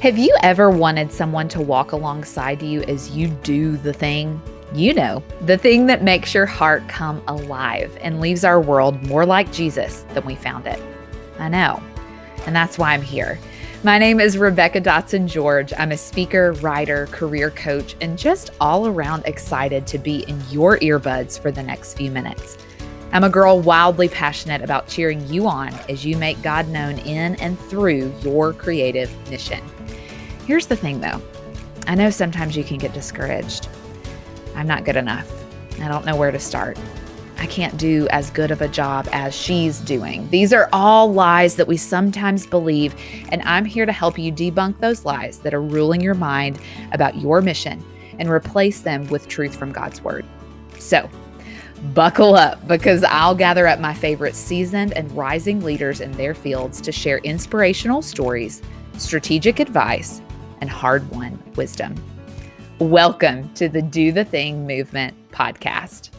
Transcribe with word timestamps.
Have 0.00 0.16
you 0.16 0.34
ever 0.42 0.70
wanted 0.70 1.12
someone 1.12 1.46
to 1.50 1.60
walk 1.60 1.92
alongside 1.92 2.62
you 2.62 2.80
as 2.84 3.14
you 3.14 3.28
do 3.28 3.76
the 3.76 3.92
thing? 3.92 4.40
You 4.72 4.94
know, 4.94 5.22
the 5.42 5.58
thing 5.58 5.84
that 5.88 6.02
makes 6.02 6.32
your 6.32 6.46
heart 6.46 6.88
come 6.88 7.22
alive 7.28 7.98
and 8.00 8.18
leaves 8.18 8.42
our 8.42 8.58
world 8.58 9.02
more 9.02 9.26
like 9.26 9.52
Jesus 9.52 10.06
than 10.14 10.24
we 10.24 10.36
found 10.36 10.66
it. 10.66 10.80
I 11.38 11.50
know. 11.50 11.82
And 12.46 12.56
that's 12.56 12.78
why 12.78 12.94
I'm 12.94 13.02
here. 13.02 13.38
My 13.84 13.98
name 13.98 14.20
is 14.20 14.38
Rebecca 14.38 14.80
Dotson 14.80 15.26
George. 15.26 15.74
I'm 15.76 15.92
a 15.92 15.98
speaker, 15.98 16.52
writer, 16.52 17.06
career 17.08 17.50
coach, 17.50 17.94
and 18.00 18.16
just 18.16 18.52
all 18.58 18.86
around 18.86 19.24
excited 19.26 19.86
to 19.88 19.98
be 19.98 20.20
in 20.22 20.40
your 20.48 20.78
earbuds 20.78 21.38
for 21.38 21.50
the 21.50 21.62
next 21.62 21.92
few 21.92 22.10
minutes. 22.10 22.56
I'm 23.12 23.24
a 23.24 23.28
girl 23.28 23.60
wildly 23.60 24.08
passionate 24.08 24.62
about 24.62 24.88
cheering 24.88 25.28
you 25.28 25.46
on 25.46 25.74
as 25.90 26.06
you 26.06 26.16
make 26.16 26.40
God 26.40 26.68
known 26.68 27.00
in 27.00 27.34
and 27.34 27.58
through 27.58 28.14
your 28.22 28.54
creative 28.54 29.10
mission. 29.28 29.60
Here's 30.50 30.66
the 30.66 30.74
thing 30.74 30.98
though 30.98 31.22
I 31.86 31.94
know 31.94 32.10
sometimes 32.10 32.56
you 32.56 32.64
can 32.64 32.78
get 32.78 32.92
discouraged. 32.92 33.68
I'm 34.56 34.66
not 34.66 34.84
good 34.84 34.96
enough. 34.96 35.30
I 35.80 35.86
don't 35.86 36.04
know 36.04 36.16
where 36.16 36.32
to 36.32 36.40
start. 36.40 36.76
I 37.38 37.46
can't 37.46 37.76
do 37.76 38.08
as 38.10 38.30
good 38.30 38.50
of 38.50 38.60
a 38.60 38.66
job 38.66 39.08
as 39.12 39.32
she's 39.32 39.78
doing. 39.78 40.28
These 40.30 40.52
are 40.52 40.68
all 40.72 41.12
lies 41.12 41.54
that 41.54 41.68
we 41.68 41.76
sometimes 41.76 42.48
believe, 42.48 42.96
and 43.28 43.42
I'm 43.42 43.64
here 43.64 43.86
to 43.86 43.92
help 43.92 44.18
you 44.18 44.32
debunk 44.32 44.80
those 44.80 45.04
lies 45.04 45.38
that 45.38 45.54
are 45.54 45.62
ruling 45.62 46.00
your 46.00 46.14
mind 46.14 46.58
about 46.90 47.16
your 47.18 47.40
mission 47.40 47.80
and 48.18 48.28
replace 48.28 48.80
them 48.80 49.06
with 49.06 49.28
truth 49.28 49.54
from 49.54 49.70
God's 49.70 50.02
Word. 50.02 50.26
So, 50.80 51.08
Buckle 51.94 52.34
up 52.34 52.66
because 52.66 53.04
I'll 53.04 53.36
gather 53.36 53.68
up 53.68 53.78
my 53.78 53.94
favorite 53.94 54.34
seasoned 54.34 54.94
and 54.94 55.10
rising 55.12 55.60
leaders 55.60 56.00
in 56.00 56.10
their 56.12 56.34
fields 56.34 56.80
to 56.80 56.90
share 56.90 57.18
inspirational 57.18 58.02
stories, 58.02 58.60
strategic 58.98 59.60
advice, 59.60 60.20
and 60.60 60.70
hard 60.70 61.10
won 61.10 61.42
wisdom. 61.56 61.94
Welcome 62.78 63.52
to 63.54 63.68
the 63.68 63.82
Do 63.82 64.12
the 64.12 64.24
Thing 64.24 64.66
Movement 64.66 65.14
podcast. 65.32 66.10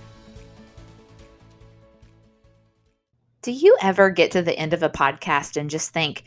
Do 3.41 3.51
you 3.51 3.75
ever 3.81 4.11
get 4.11 4.31
to 4.31 4.43
the 4.43 4.57
end 4.57 4.73
of 4.73 4.83
a 4.83 4.89
podcast 4.89 5.57
and 5.57 5.69
just 5.69 5.91
think, 5.91 6.23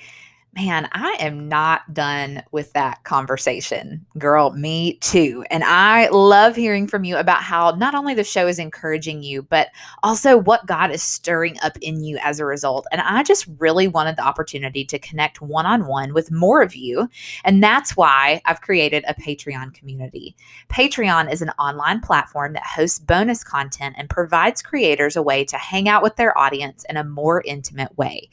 man, 0.57 0.89
I 0.93 1.17
am 1.19 1.49
not 1.49 1.93
done 1.93 2.43
with 2.53 2.73
that 2.75 3.03
conversation. 3.05 4.07
Girl, 4.19 4.51
me 4.51 4.95
too. 4.95 5.45
And 5.51 5.65
I 5.65 6.09
love 6.11 6.55
hearing 6.55 6.87
from 6.87 7.05
you 7.05 7.17
about 7.17 7.43
how 7.43 7.73
not 7.73 7.95
only 7.95 8.15
the 8.15 8.25
show 8.25 8.47
is 8.47 8.59
encouraging 8.59 9.23
you, 9.23 9.43
but 9.43 9.69
also 10.03 10.37
what 10.37 10.67
God 10.67 10.93
is 10.93 11.03
stirring 11.03 11.59
up 11.63 11.77
in 11.81 12.03
you 12.03 12.19
as 12.19 12.39
a 12.39 12.45
result. 12.45 12.87
And 12.93 13.01
I 13.01 13.23
just 13.23 13.49
really 13.59 13.89
wanted 13.89 14.17
the 14.17 14.25
opportunity 14.25 14.85
to 14.85 14.99
connect 14.99 15.43
one 15.43 15.67
on 15.67 15.87
one 15.87 16.15
with 16.15 16.31
more 16.31 16.63
of 16.63 16.75
you. 16.75 17.09
And 17.45 17.63
that's 17.63 17.97
why 17.97 18.41
I've 18.45 18.61
created 18.61 19.05
a 19.09 19.15
Patreon 19.15 19.75
community. 19.75 20.37
Patreon 20.69 21.33
is 21.33 21.43
an 21.43 21.51
online 21.59 22.01
platform 22.01 22.53
that 22.53 22.65
hosts 22.65 22.99
bonus 22.99 23.43
content 23.43 23.97
and 23.99 24.09
provides 24.09 24.63
creators 24.63 25.17
a 25.17 25.23
way 25.23 25.45
to 25.45 25.57
hang 25.57 25.89
out 25.89 26.03
with 26.03 26.17
their 26.17 26.37
audience 26.39 26.85
in 26.89 26.97
a 26.97 27.05
more 27.05 27.43
intimate 27.45 27.97
way. 27.99 28.29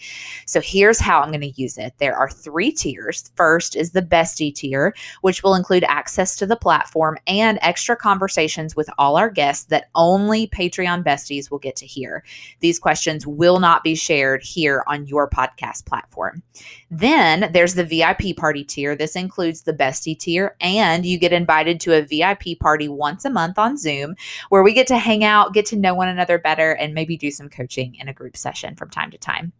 So 0.46 0.62
here's 0.62 1.00
how 1.00 1.22
I'm 1.22 1.32
going 1.32 1.42
to 1.42 1.62
use 1.62 1.78
it. 1.78 1.94
There 1.98 2.11
there 2.12 2.20
are 2.20 2.30
three 2.30 2.74
tiers. 2.74 3.32
First 3.38 3.74
is 3.74 3.92
the 3.92 4.02
bestie 4.02 4.54
tier, 4.54 4.94
which 5.22 5.44
will 5.44 5.56
include 5.56 5.86
access 5.86 6.36
to 6.36 6.46
the 6.46 6.58
platform 6.58 7.18
and 7.26 7.58
extra 7.62 7.96
conversations 7.96 8.76
with 8.76 8.90
all 8.98 9.16
our 9.16 9.30
guests 9.30 9.64
that 9.68 9.86
only 9.96 10.46
Patreon 10.48 11.06
besties 11.06 11.50
will 11.50 11.58
get 11.58 11.78
to 11.78 11.86
hear. 11.86 12.26
These 12.60 12.80
questions 12.80 13.26
will 13.26 13.62
not 13.62 13.82
be 13.82 13.96
shared 13.96 14.44
here 14.44 14.84
on 14.88 15.08
your 15.08 15.30
podcast 15.30 15.86
platform. 15.86 16.44
Then 16.90 17.50
there's 17.54 17.76
the 17.76 17.86
VIP 17.86 18.36
party 18.36 18.66
tier. 18.66 18.94
This 18.94 19.16
includes 19.16 19.62
the 19.62 19.72
bestie 19.72 20.20
tier, 20.20 20.58
and 20.60 21.06
you 21.06 21.18
get 21.18 21.32
invited 21.32 21.80
to 21.80 21.98
a 21.98 22.02
VIP 22.02 22.60
party 22.60 22.90
once 22.90 23.24
a 23.24 23.30
month 23.30 23.58
on 23.58 23.78
Zoom 23.78 24.18
where 24.50 24.64
we 24.64 24.74
get 24.74 24.88
to 24.88 24.98
hang 24.98 25.24
out, 25.24 25.54
get 25.54 25.66
to 25.68 25.78
know 25.78 25.96
one 25.96 26.10
another 26.10 26.38
better, 26.38 26.74
and 26.74 26.94
maybe 26.94 27.16
do 27.16 27.32
some 27.32 27.48
coaching 27.48 27.96
in 27.96 28.10
a 28.10 28.14
group 28.14 28.36
session 28.36 28.76
from 28.76 28.90
time 28.90 29.12
to 29.12 29.18
time. 29.18 29.54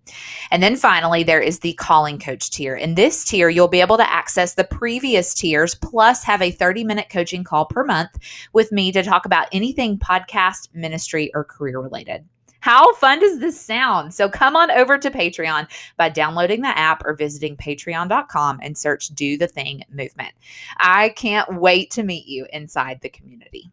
And 0.52 0.62
then 0.62 0.76
finally, 0.76 1.24
there 1.24 1.40
is 1.40 1.60
the 1.60 1.72
calling 1.76 2.20
coach 2.20 2.41
tier. 2.50 2.76
In 2.76 2.96
this 2.96 3.24
tier, 3.24 3.50
you'll 3.50 3.68
be 3.68 3.82
able 3.82 3.98
to 3.98 4.12
access 4.12 4.54
the 4.54 4.64
previous 4.64 5.34
tiers 5.34 5.76
plus 5.76 6.24
have 6.24 6.42
a 6.42 6.52
30 6.52 6.84
minute 6.84 7.10
coaching 7.10 7.44
call 7.44 7.66
per 7.66 7.84
month 7.84 8.12
with 8.54 8.72
me 8.72 8.92
to 8.92 9.04
talk 9.04 9.26
about 9.26 9.48
anything 9.52 9.98
podcast, 9.98 10.74
ministry, 10.74 11.32
or 11.34 11.44
career 11.44 11.80
related. 11.80 12.26
How 12.62 12.94
fun 12.94 13.20
does 13.20 13.40
this 13.40 13.60
sound? 13.60 14.14
So 14.14 14.30
come 14.30 14.56
on 14.56 14.70
over 14.70 14.98
to 15.00 15.10
Patreon 15.10 15.68
by 15.98 16.10
downloading 16.10 16.62
the 16.62 16.78
app 16.78 17.04
or 17.04 17.16
visiting 17.16 17.58
patreon.com 17.58 18.60
and 18.62 18.78
search 18.78 19.08
Do 19.10 19.36
the 19.36 19.48
Thing 19.48 19.84
Movement. 19.92 20.34
I 20.78 21.10
can't 21.10 21.60
wait 21.60 21.90
to 21.92 22.04
meet 22.04 22.28
you 22.28 22.46
inside 22.54 23.02
the 23.02 23.10
community. 23.10 23.72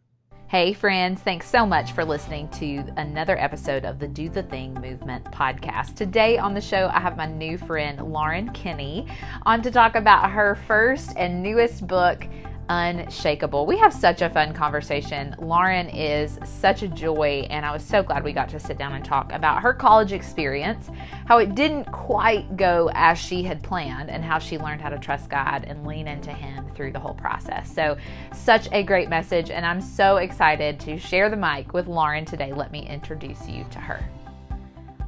Hey, 0.49 0.73
friends, 0.73 1.21
thanks 1.21 1.47
so 1.47 1.63
much 1.63 1.91
for 1.91 2.03
listening 2.03 2.47
to 2.53 2.83
another 2.97 3.37
episode 3.37 3.85
of 3.85 3.99
the 3.99 4.07
Do 4.07 4.29
the 4.29 4.41
Thing 4.41 4.73
Movement 4.73 5.23
podcast. 5.25 5.93
Today 5.93 6.39
on 6.39 6.55
the 6.55 6.59
show, 6.59 6.89
I 6.91 6.99
have 6.99 7.15
my 7.15 7.27
new 7.27 7.55
friend, 7.55 8.01
Lauren 8.01 8.51
Kinney, 8.51 9.05
on 9.45 9.61
to 9.61 9.69
talk 9.69 9.93
about 9.93 10.31
her 10.31 10.55
first 10.55 11.13
and 11.15 11.43
newest 11.43 11.85
book, 11.85 12.25
Unshakable. 12.71 13.65
We 13.65 13.79
have 13.79 13.91
such 13.91 14.21
a 14.21 14.29
fun 14.29 14.53
conversation. 14.53 15.35
Lauren 15.39 15.89
is 15.89 16.37
such 16.45 16.83
a 16.83 16.87
joy, 16.87 17.47
and 17.49 17.65
I 17.65 17.71
was 17.71 17.83
so 17.83 18.03
glad 18.03 18.23
we 18.23 18.31
got 18.31 18.47
to 18.49 18.59
sit 18.59 18.77
down 18.77 18.93
and 18.93 19.03
talk 19.03 19.33
about 19.33 19.63
her 19.63 19.73
college 19.73 20.13
experience, 20.13 20.91
how 21.25 21.39
it 21.39 21.55
didn't 21.55 21.85
quite 21.85 22.57
go 22.57 22.91
as 22.93 23.17
she 23.17 23.41
had 23.41 23.63
planned, 23.63 24.11
and 24.11 24.23
how 24.23 24.37
she 24.37 24.59
learned 24.59 24.81
how 24.81 24.89
to 24.89 24.99
trust 24.99 25.31
God 25.31 25.65
and 25.67 25.87
lean 25.87 26.07
into 26.07 26.31
Him 26.31 26.69
through 26.75 26.91
the 26.91 26.99
whole 26.99 27.15
process. 27.15 27.73
So, 27.73 27.97
such 28.33 28.69
a 28.71 28.83
great 28.83 29.09
message, 29.09 29.49
and 29.49 29.65
I'm 29.65 29.81
so 29.81 30.17
excited 30.17 30.79
to 30.81 30.99
share 30.99 31.31
the 31.31 31.37
mic 31.37 31.73
with 31.73 31.87
Lauren 31.87 32.23
today. 32.23 32.53
Let 32.53 32.71
me 32.71 32.87
introduce 32.87 33.49
you 33.49 33.65
to 33.71 33.79
her. 33.79 34.07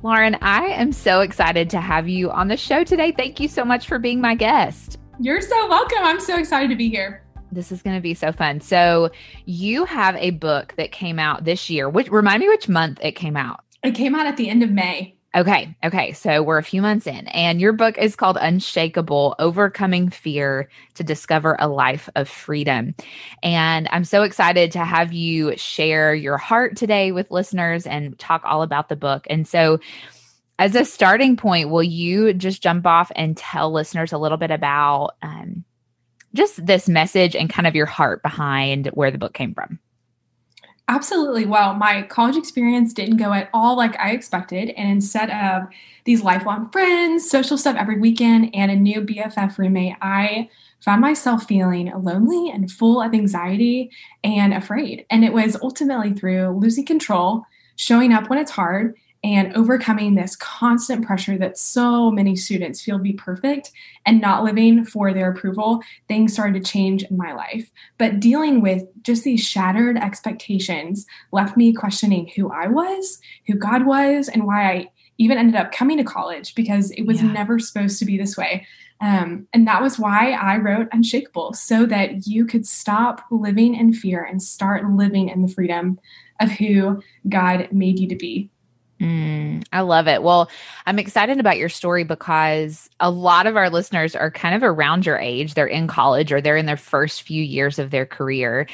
Lauren, 0.01 0.35
I 0.41 0.65
am 0.65 0.91
so 0.91 1.21
excited 1.21 1.69
to 1.69 1.79
have 1.79 2.09
you 2.09 2.31
on 2.31 2.47
the 2.47 2.57
show 2.57 2.83
today. 2.83 3.11
Thank 3.11 3.39
you 3.39 3.47
so 3.47 3.63
much 3.63 3.85
for 3.85 3.99
being 3.99 4.19
my 4.19 4.33
guest. 4.33 4.97
You're 5.19 5.41
so 5.41 5.67
welcome. 5.67 5.99
I'm 6.01 6.19
so 6.19 6.39
excited 6.39 6.71
to 6.71 6.75
be 6.75 6.89
here. 6.89 7.21
This 7.51 7.71
is 7.71 7.81
going 7.81 7.95
to 7.95 8.01
be 8.01 8.13
so 8.13 8.31
fun. 8.31 8.61
So, 8.61 9.11
you 9.45 9.85
have 9.85 10.15
a 10.15 10.31
book 10.31 10.73
that 10.77 10.91
came 10.91 11.19
out 11.19 11.43
this 11.43 11.69
year. 11.69 11.89
Which 11.89 12.09
remind 12.09 12.41
me 12.41 12.47
which 12.47 12.69
month 12.69 12.99
it 13.01 13.13
came 13.13 13.37
out? 13.37 13.63
It 13.83 13.91
came 13.91 14.15
out 14.15 14.27
at 14.27 14.37
the 14.37 14.49
end 14.49 14.63
of 14.63 14.71
May. 14.71 15.15
Okay. 15.33 15.73
Okay. 15.81 16.11
So 16.11 16.43
we're 16.43 16.57
a 16.57 16.63
few 16.63 16.81
months 16.81 17.07
in, 17.07 17.27
and 17.27 17.61
your 17.61 17.71
book 17.71 17.97
is 17.97 18.17
called 18.17 18.37
Unshakable 18.41 19.35
Overcoming 19.39 20.09
Fear 20.09 20.67
to 20.95 21.05
Discover 21.05 21.55
a 21.57 21.69
Life 21.69 22.09
of 22.17 22.27
Freedom. 22.27 22.93
And 23.41 23.87
I'm 23.91 24.03
so 24.03 24.23
excited 24.23 24.73
to 24.73 24.83
have 24.83 25.13
you 25.13 25.55
share 25.55 26.13
your 26.13 26.37
heart 26.37 26.75
today 26.75 27.13
with 27.13 27.31
listeners 27.31 27.87
and 27.87 28.19
talk 28.19 28.41
all 28.43 28.61
about 28.61 28.89
the 28.89 28.97
book. 28.97 29.25
And 29.29 29.47
so, 29.47 29.79
as 30.59 30.75
a 30.75 30.83
starting 30.83 31.37
point, 31.37 31.69
will 31.69 31.81
you 31.81 32.33
just 32.33 32.61
jump 32.61 32.85
off 32.85 33.09
and 33.15 33.37
tell 33.37 33.71
listeners 33.71 34.11
a 34.11 34.17
little 34.17 34.37
bit 34.37 34.51
about 34.51 35.11
um, 35.21 35.63
just 36.33 36.65
this 36.65 36.87
message 36.87 37.35
and 37.35 37.49
kind 37.49 37.67
of 37.67 37.75
your 37.75 37.85
heart 37.85 38.21
behind 38.23 38.87
where 38.87 39.11
the 39.11 39.17
book 39.17 39.33
came 39.33 39.53
from. 39.53 39.79
Absolutely. 40.87 41.45
Well, 41.45 41.75
my 41.75 42.01
college 42.03 42.35
experience 42.35 42.91
didn't 42.91 43.17
go 43.17 43.31
at 43.31 43.49
all 43.53 43.77
like 43.77 43.97
I 43.97 44.11
expected. 44.11 44.71
And 44.71 44.89
instead 44.89 45.29
of 45.29 45.69
these 46.03 46.21
lifelong 46.21 46.69
friends, 46.69 47.29
social 47.29 47.57
stuff 47.57 47.77
every 47.77 47.97
weekend, 47.97 48.53
and 48.53 48.69
a 48.69 48.75
new 48.75 49.01
BFF 49.01 49.57
roommate, 49.57 49.95
I 50.01 50.49
found 50.81 50.99
myself 50.99 51.45
feeling 51.45 51.93
lonely 51.95 52.49
and 52.49 52.69
full 52.69 53.01
of 53.01 53.13
anxiety 53.13 53.89
and 54.23 54.53
afraid. 54.53 55.05
And 55.09 55.23
it 55.23 55.31
was 55.31 55.55
ultimately 55.61 56.11
through 56.11 56.59
losing 56.59 56.85
control, 56.85 57.45
showing 57.77 58.11
up 58.11 58.29
when 58.29 58.39
it's 58.39 58.51
hard, 58.51 58.95
and 59.23 59.55
overcoming 59.55 60.15
this 60.15 60.35
constant 60.35 61.05
pressure 61.05 61.37
that 61.37 61.57
so 61.57 62.09
many 62.09 62.35
students 62.35 62.81
feel 62.81 62.97
to 62.97 63.03
be 63.03 63.13
perfect 63.13 63.71
and 64.05 64.19
not 64.19 64.43
living 64.43 64.83
for 64.83 65.13
their 65.13 65.31
approval, 65.31 65.81
things 66.07 66.33
started 66.33 66.63
to 66.63 66.71
change 66.71 67.03
in 67.03 67.17
my 67.17 67.31
life. 67.31 67.71
But 67.99 68.19
dealing 68.19 68.61
with 68.61 68.83
just 69.03 69.23
these 69.23 69.45
shattered 69.45 69.97
expectations 69.97 71.05
left 71.31 71.55
me 71.55 71.71
questioning 71.71 72.31
who 72.35 72.51
I 72.51 72.67
was, 72.67 73.19
who 73.45 73.53
God 73.53 73.85
was, 73.85 74.27
and 74.27 74.47
why 74.47 74.71
I 74.71 74.87
even 75.19 75.37
ended 75.37 75.55
up 75.55 75.71
coming 75.71 75.97
to 75.97 76.03
college 76.03 76.55
because 76.55 76.89
it 76.91 77.03
was 77.03 77.21
yeah. 77.21 77.31
never 77.31 77.59
supposed 77.59 77.99
to 77.99 78.05
be 78.05 78.17
this 78.17 78.35
way. 78.35 78.65
Um, 79.01 79.47
and 79.53 79.67
that 79.67 79.81
was 79.81 79.99
why 79.99 80.31
I 80.31 80.57
wrote 80.57 80.87
Unshakable, 80.91 81.53
so 81.53 81.85
that 81.87 82.25
you 82.27 82.45
could 82.45 82.67
stop 82.67 83.23
living 83.29 83.75
in 83.75 83.93
fear 83.93 84.23
and 84.23 84.41
start 84.41 84.89
living 84.89 85.29
in 85.29 85.41
the 85.41 85.47
freedom 85.47 85.99
of 86.39 86.49
who 86.49 87.01
God 87.29 87.67
made 87.71 87.99
you 87.99 88.07
to 88.07 88.15
be. 88.15 88.49
Mm, 89.01 89.63
I 89.73 89.81
love 89.81 90.07
it. 90.07 90.21
Well, 90.21 90.47
I'm 90.85 90.99
excited 90.99 91.39
about 91.39 91.57
your 91.57 91.69
story 91.69 92.03
because 92.03 92.87
a 92.99 93.09
lot 93.09 93.47
of 93.47 93.57
our 93.57 93.71
listeners 93.71 94.15
are 94.15 94.29
kind 94.29 94.53
of 94.53 94.61
around 94.61 95.07
your 95.07 95.17
age. 95.17 95.55
They're 95.55 95.65
in 95.65 95.87
college 95.87 96.31
or 96.31 96.39
they're 96.39 96.57
in 96.57 96.67
their 96.67 96.77
first 96.77 97.23
few 97.23 97.41
years 97.41 97.79
of 97.79 97.89
their 97.89 98.05
career. 98.05 98.67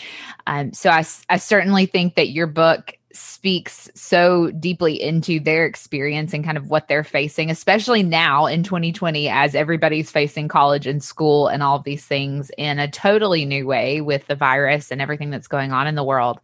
Um, 0.45 0.73
so 0.73 0.89
I, 0.89 1.05
I 1.29 1.37
certainly 1.37 1.85
think 1.85 2.15
that 2.15 2.31
your 2.31 2.45
book 2.47 2.97
speaks 3.13 3.89
so 3.95 4.51
deeply 4.51 5.01
into 5.01 5.39
their 5.39 5.65
experience 5.65 6.33
and 6.33 6.43
kind 6.43 6.57
of 6.57 6.69
what 6.69 6.89
they're 6.89 7.05
facing, 7.05 7.49
especially 7.49 8.03
now 8.03 8.47
in 8.47 8.63
2020, 8.63 9.29
as 9.29 9.55
everybody's 9.55 10.11
facing 10.11 10.49
college 10.49 10.85
and 10.85 11.01
school 11.01 11.47
and 11.47 11.63
all 11.63 11.77
of 11.77 11.85
these 11.85 12.05
things 12.05 12.51
in 12.57 12.79
a 12.79 12.91
totally 12.91 13.45
new 13.45 13.65
way 13.65 14.01
with 14.01 14.27
the 14.27 14.35
virus 14.35 14.91
and 14.91 15.01
everything 15.01 15.29
that's 15.29 15.47
going 15.47 15.71
on 15.71 15.87
in 15.87 15.95
the 15.95 16.03
world. 16.03 16.41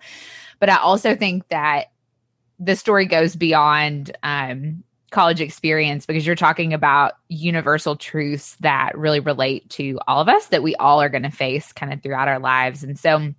But 0.59 0.69
I 0.69 0.77
also 0.77 1.15
think 1.15 1.49
that 1.49 1.87
the 2.59 2.75
story 2.75 3.05
goes 3.05 3.35
beyond 3.35 4.15
um, 4.23 4.83
college 5.11 5.41
experience 5.41 6.05
because 6.05 6.25
you're 6.25 6.35
talking 6.35 6.73
about 6.73 7.13
universal 7.29 7.95
truths 7.95 8.57
that 8.59 8.97
really 8.97 9.19
relate 9.19 9.69
to 9.69 9.99
all 10.07 10.19
of 10.19 10.27
us 10.27 10.47
that 10.47 10.63
we 10.63 10.75
all 10.75 11.01
are 11.01 11.09
going 11.09 11.23
to 11.23 11.29
face 11.29 11.71
kind 11.71 11.93
of 11.93 12.01
throughout 12.01 12.27
our 12.27 12.39
lives. 12.39 12.83
And 12.83 12.97
so 12.97 13.33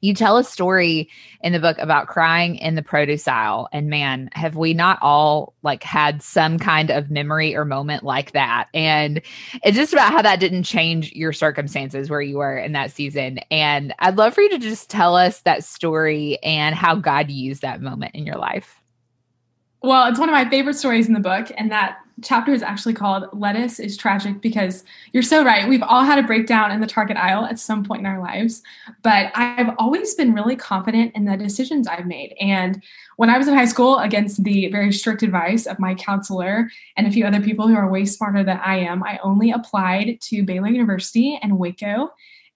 you 0.00 0.14
tell 0.14 0.36
a 0.36 0.44
story 0.44 1.08
in 1.40 1.52
the 1.52 1.60
book 1.60 1.78
about 1.78 2.08
crying 2.08 2.56
in 2.56 2.74
the 2.74 2.82
produce 2.82 3.26
aisle 3.28 3.68
and 3.72 3.88
man 3.88 4.28
have 4.32 4.56
we 4.56 4.74
not 4.74 4.98
all 5.02 5.54
like 5.62 5.82
had 5.82 6.22
some 6.22 6.58
kind 6.58 6.90
of 6.90 7.10
memory 7.10 7.54
or 7.54 7.64
moment 7.64 8.02
like 8.04 8.32
that? 8.32 8.68
And 8.74 9.20
it's 9.64 9.76
just 9.76 9.92
about 9.92 10.12
how 10.12 10.22
that 10.22 10.40
didn't 10.40 10.64
change 10.64 11.12
your 11.12 11.32
circumstances 11.32 12.10
where 12.10 12.20
you 12.20 12.38
were 12.38 12.58
in 12.58 12.72
that 12.72 12.92
season. 12.92 13.38
And 13.50 13.94
i'd 14.00 14.16
love 14.16 14.34
for 14.34 14.42
you 14.42 14.50
to 14.50 14.58
just 14.58 14.90
tell 14.90 15.16
us 15.16 15.40
that 15.40 15.64
story 15.64 16.38
and 16.42 16.74
how 16.74 16.94
god 16.94 17.30
used 17.30 17.62
that 17.62 17.80
moment 17.80 18.14
in 18.14 18.26
your 18.26 18.36
life 18.36 18.77
well, 19.82 20.08
it's 20.08 20.18
one 20.18 20.28
of 20.28 20.32
my 20.32 20.48
favorite 20.48 20.74
stories 20.74 21.06
in 21.06 21.14
the 21.14 21.20
book, 21.20 21.50
and 21.56 21.70
that 21.70 21.98
chapter 22.22 22.52
is 22.52 22.62
actually 22.62 22.94
called 22.94 23.28
Lettuce 23.32 23.78
is 23.78 23.96
Tragic 23.96 24.40
because 24.40 24.84
you're 25.12 25.22
so 25.22 25.44
right. 25.44 25.68
We've 25.68 25.82
all 25.82 26.02
had 26.02 26.18
a 26.18 26.26
breakdown 26.26 26.72
in 26.72 26.80
the 26.80 26.86
Target 26.86 27.16
aisle 27.16 27.44
at 27.44 27.58
some 27.58 27.84
point 27.84 28.00
in 28.00 28.06
our 28.06 28.20
lives, 28.20 28.62
but 29.02 29.30
I've 29.36 29.74
always 29.78 30.14
been 30.14 30.34
really 30.34 30.56
confident 30.56 31.14
in 31.14 31.24
the 31.26 31.36
decisions 31.36 31.86
I've 31.86 32.06
made. 32.06 32.34
And 32.40 32.82
when 33.16 33.30
I 33.30 33.38
was 33.38 33.46
in 33.46 33.54
high 33.54 33.66
school, 33.66 33.98
against 33.98 34.42
the 34.42 34.68
very 34.68 34.92
strict 34.92 35.22
advice 35.22 35.66
of 35.66 35.78
my 35.78 35.94
counselor 35.94 36.70
and 36.96 37.06
a 37.06 37.10
few 37.10 37.24
other 37.24 37.40
people 37.40 37.68
who 37.68 37.76
are 37.76 37.90
way 37.90 38.04
smarter 38.04 38.42
than 38.42 38.58
I 38.58 38.78
am, 38.78 39.02
I 39.04 39.20
only 39.22 39.50
applied 39.52 40.20
to 40.22 40.42
Baylor 40.42 40.68
University 40.68 41.38
and 41.40 41.58
Waco. 41.58 42.10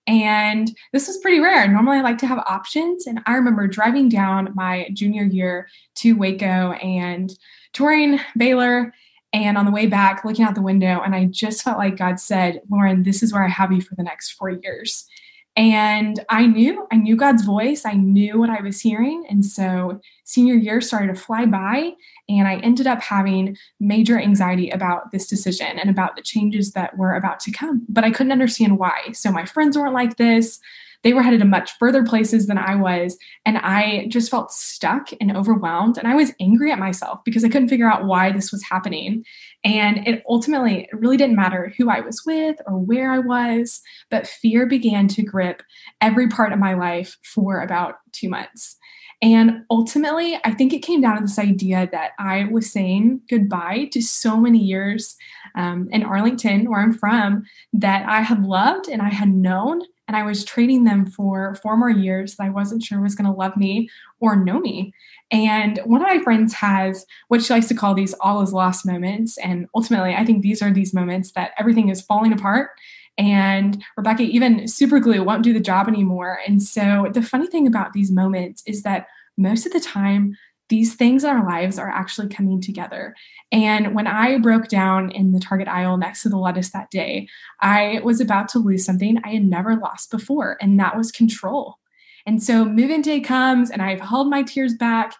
And 0.06 0.70
this 0.92 1.06
was 1.06 1.18
pretty 1.18 1.38
rare. 1.38 1.68
Normally, 1.68 1.98
I 1.98 2.02
like 2.02 2.18
to 2.18 2.26
have 2.26 2.38
options. 2.46 3.06
And 3.06 3.20
I 3.26 3.34
remember 3.34 3.66
driving 3.68 4.08
down 4.08 4.52
my 4.54 4.88
junior 4.92 5.24
year 5.24 5.68
to 5.96 6.14
Waco 6.14 6.72
and 6.72 7.32
touring 7.72 8.18
Baylor. 8.36 8.92
And 9.32 9.56
on 9.56 9.64
the 9.64 9.70
way 9.70 9.86
back, 9.86 10.24
looking 10.24 10.44
out 10.44 10.54
the 10.54 10.60
window, 10.60 11.00
and 11.00 11.14
I 11.14 11.24
just 11.24 11.62
felt 11.62 11.78
like 11.78 11.96
God 11.96 12.20
said, 12.20 12.60
Lauren, 12.70 13.02
this 13.02 13.22
is 13.22 13.32
where 13.32 13.44
I 13.44 13.48
have 13.48 13.72
you 13.72 13.80
for 13.80 13.94
the 13.94 14.02
next 14.02 14.32
four 14.32 14.50
years. 14.50 15.06
And 15.54 16.24
I 16.30 16.46
knew, 16.46 16.86
I 16.90 16.96
knew 16.96 17.14
God's 17.14 17.44
voice. 17.44 17.84
I 17.84 17.92
knew 17.92 18.38
what 18.38 18.48
I 18.48 18.62
was 18.62 18.80
hearing. 18.80 19.24
And 19.28 19.44
so 19.44 20.00
senior 20.24 20.54
year 20.54 20.80
started 20.80 21.14
to 21.14 21.20
fly 21.20 21.44
by. 21.44 21.92
And 22.28 22.48
I 22.48 22.56
ended 22.56 22.86
up 22.86 23.02
having 23.02 23.56
major 23.78 24.18
anxiety 24.18 24.70
about 24.70 25.12
this 25.12 25.26
decision 25.26 25.78
and 25.78 25.90
about 25.90 26.16
the 26.16 26.22
changes 26.22 26.72
that 26.72 26.96
were 26.96 27.14
about 27.14 27.38
to 27.40 27.52
come. 27.52 27.84
But 27.88 28.04
I 28.04 28.10
couldn't 28.10 28.32
understand 28.32 28.78
why. 28.78 29.12
So 29.12 29.30
my 29.30 29.44
friends 29.44 29.76
weren't 29.76 29.92
like 29.94 30.16
this. 30.16 30.58
They 31.02 31.12
were 31.12 31.22
headed 31.22 31.40
to 31.40 31.46
much 31.46 31.72
further 31.78 32.04
places 32.04 32.46
than 32.46 32.58
I 32.58 32.74
was. 32.74 33.16
And 33.44 33.58
I 33.58 34.06
just 34.08 34.30
felt 34.30 34.52
stuck 34.52 35.08
and 35.20 35.36
overwhelmed. 35.36 35.98
And 35.98 36.06
I 36.06 36.14
was 36.14 36.32
angry 36.40 36.70
at 36.70 36.78
myself 36.78 37.20
because 37.24 37.44
I 37.44 37.48
couldn't 37.48 37.68
figure 37.68 37.90
out 37.90 38.06
why 38.06 38.32
this 38.32 38.52
was 38.52 38.62
happening. 38.62 39.24
And 39.64 40.06
it 40.06 40.22
ultimately, 40.28 40.84
it 40.84 40.96
really 40.96 41.16
didn't 41.16 41.36
matter 41.36 41.72
who 41.76 41.90
I 41.90 42.00
was 42.00 42.22
with 42.26 42.56
or 42.66 42.78
where 42.78 43.10
I 43.10 43.18
was, 43.18 43.80
but 44.10 44.26
fear 44.26 44.66
began 44.66 45.08
to 45.08 45.22
grip 45.22 45.62
every 46.00 46.28
part 46.28 46.52
of 46.52 46.58
my 46.58 46.74
life 46.74 47.16
for 47.22 47.60
about 47.60 47.96
two 48.12 48.28
months. 48.28 48.76
And 49.22 49.62
ultimately, 49.70 50.36
I 50.44 50.50
think 50.50 50.72
it 50.72 50.80
came 50.80 51.00
down 51.00 51.14
to 51.14 51.22
this 51.22 51.38
idea 51.38 51.88
that 51.92 52.10
I 52.18 52.48
was 52.50 52.72
saying 52.72 53.20
goodbye 53.30 53.88
to 53.92 54.02
so 54.02 54.36
many 54.36 54.58
years 54.58 55.16
um, 55.54 55.88
in 55.92 56.02
Arlington, 56.02 56.68
where 56.68 56.80
I'm 56.80 56.92
from, 56.92 57.44
that 57.72 58.08
I 58.08 58.22
had 58.22 58.42
loved 58.44 58.88
and 58.88 59.00
I 59.00 59.10
had 59.10 59.28
known 59.28 59.82
and 60.08 60.16
I 60.16 60.22
was 60.24 60.44
trading 60.44 60.84
them 60.84 61.06
for 61.06 61.54
four 61.56 61.76
more 61.76 61.90
years 61.90 62.36
that 62.36 62.44
I 62.44 62.50
wasn't 62.50 62.82
sure 62.82 63.00
was 63.00 63.14
going 63.14 63.30
to 63.30 63.36
love 63.36 63.56
me 63.56 63.88
or 64.20 64.36
know 64.36 64.60
me. 64.60 64.92
And 65.30 65.78
one 65.84 66.02
of 66.02 66.08
my 66.08 66.18
friends 66.18 66.52
has 66.54 67.06
what 67.28 67.42
she 67.42 67.52
likes 67.52 67.68
to 67.68 67.74
call 67.74 67.94
these 67.94 68.14
all 68.20 68.42
is 68.42 68.52
lost 68.52 68.84
moments. 68.84 69.38
And 69.38 69.66
ultimately, 69.74 70.14
I 70.14 70.24
think 70.24 70.42
these 70.42 70.60
are 70.60 70.72
these 70.72 70.92
moments 70.92 71.32
that 71.32 71.52
everything 71.58 71.88
is 71.88 72.02
falling 72.02 72.32
apart. 72.32 72.70
And 73.18 73.82
Rebecca, 73.96 74.22
even 74.22 74.66
super 74.66 74.98
glue 74.98 75.22
won't 75.22 75.44
do 75.44 75.52
the 75.52 75.60
job 75.60 75.88
anymore. 75.88 76.40
And 76.46 76.62
so 76.62 77.08
the 77.12 77.22
funny 77.22 77.46
thing 77.46 77.66
about 77.66 77.92
these 77.92 78.10
moments 78.10 78.62
is 78.66 78.82
that 78.82 79.06
most 79.36 79.66
of 79.66 79.72
the 79.72 79.80
time, 79.80 80.36
these 80.72 80.94
things 80.94 81.22
in 81.22 81.28
our 81.28 81.46
lives 81.46 81.78
are 81.78 81.90
actually 81.90 82.28
coming 82.28 82.58
together. 82.58 83.14
And 83.52 83.94
when 83.94 84.06
I 84.06 84.38
broke 84.38 84.68
down 84.68 85.10
in 85.10 85.32
the 85.32 85.38
Target 85.38 85.68
aisle 85.68 85.98
next 85.98 86.22
to 86.22 86.30
the 86.30 86.38
lettuce 86.38 86.70
that 86.70 86.90
day, 86.90 87.28
I 87.60 88.00
was 88.02 88.22
about 88.22 88.48
to 88.48 88.58
lose 88.58 88.82
something 88.82 89.18
I 89.22 89.34
had 89.34 89.44
never 89.44 89.76
lost 89.76 90.10
before, 90.10 90.56
and 90.62 90.80
that 90.80 90.96
was 90.96 91.12
control. 91.12 91.76
And 92.24 92.42
so 92.42 92.64
move-in 92.64 93.02
day 93.02 93.20
comes, 93.20 93.70
and 93.70 93.82
I've 93.82 94.00
held 94.00 94.30
my 94.30 94.42
tears 94.42 94.74
back, 94.74 95.14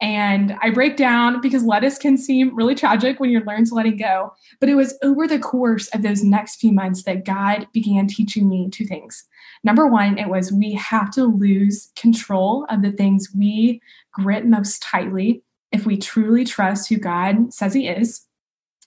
and 0.00 0.56
I 0.62 0.70
break 0.70 0.96
down 0.96 1.40
because 1.40 1.64
lettuce 1.64 1.98
can 1.98 2.16
seem 2.16 2.54
really 2.54 2.76
tragic 2.76 3.18
when 3.18 3.30
you're 3.30 3.44
learning 3.44 3.66
to 3.66 3.74
letting 3.74 3.96
go. 3.96 4.32
But 4.60 4.68
it 4.68 4.76
was 4.76 4.96
over 5.02 5.26
the 5.26 5.40
course 5.40 5.88
of 5.88 6.02
those 6.02 6.22
next 6.22 6.56
few 6.56 6.72
months 6.72 7.02
that 7.02 7.24
God 7.24 7.66
began 7.72 8.06
teaching 8.06 8.48
me 8.48 8.68
two 8.70 8.84
things. 8.84 9.24
Number 9.64 9.86
one, 9.88 10.16
it 10.16 10.28
was 10.28 10.52
we 10.52 10.72
have 10.74 11.10
to 11.12 11.24
lose 11.24 11.90
control 11.96 12.64
of 12.68 12.82
the 12.82 12.92
things 12.92 13.28
we 13.36 13.82
grit 14.12 14.46
most 14.46 14.82
tightly 14.82 15.42
if 15.72 15.84
we 15.84 15.96
truly 15.96 16.44
trust 16.44 16.88
who 16.88 16.96
God 16.96 17.52
says 17.52 17.74
He 17.74 17.88
is. 17.88 18.24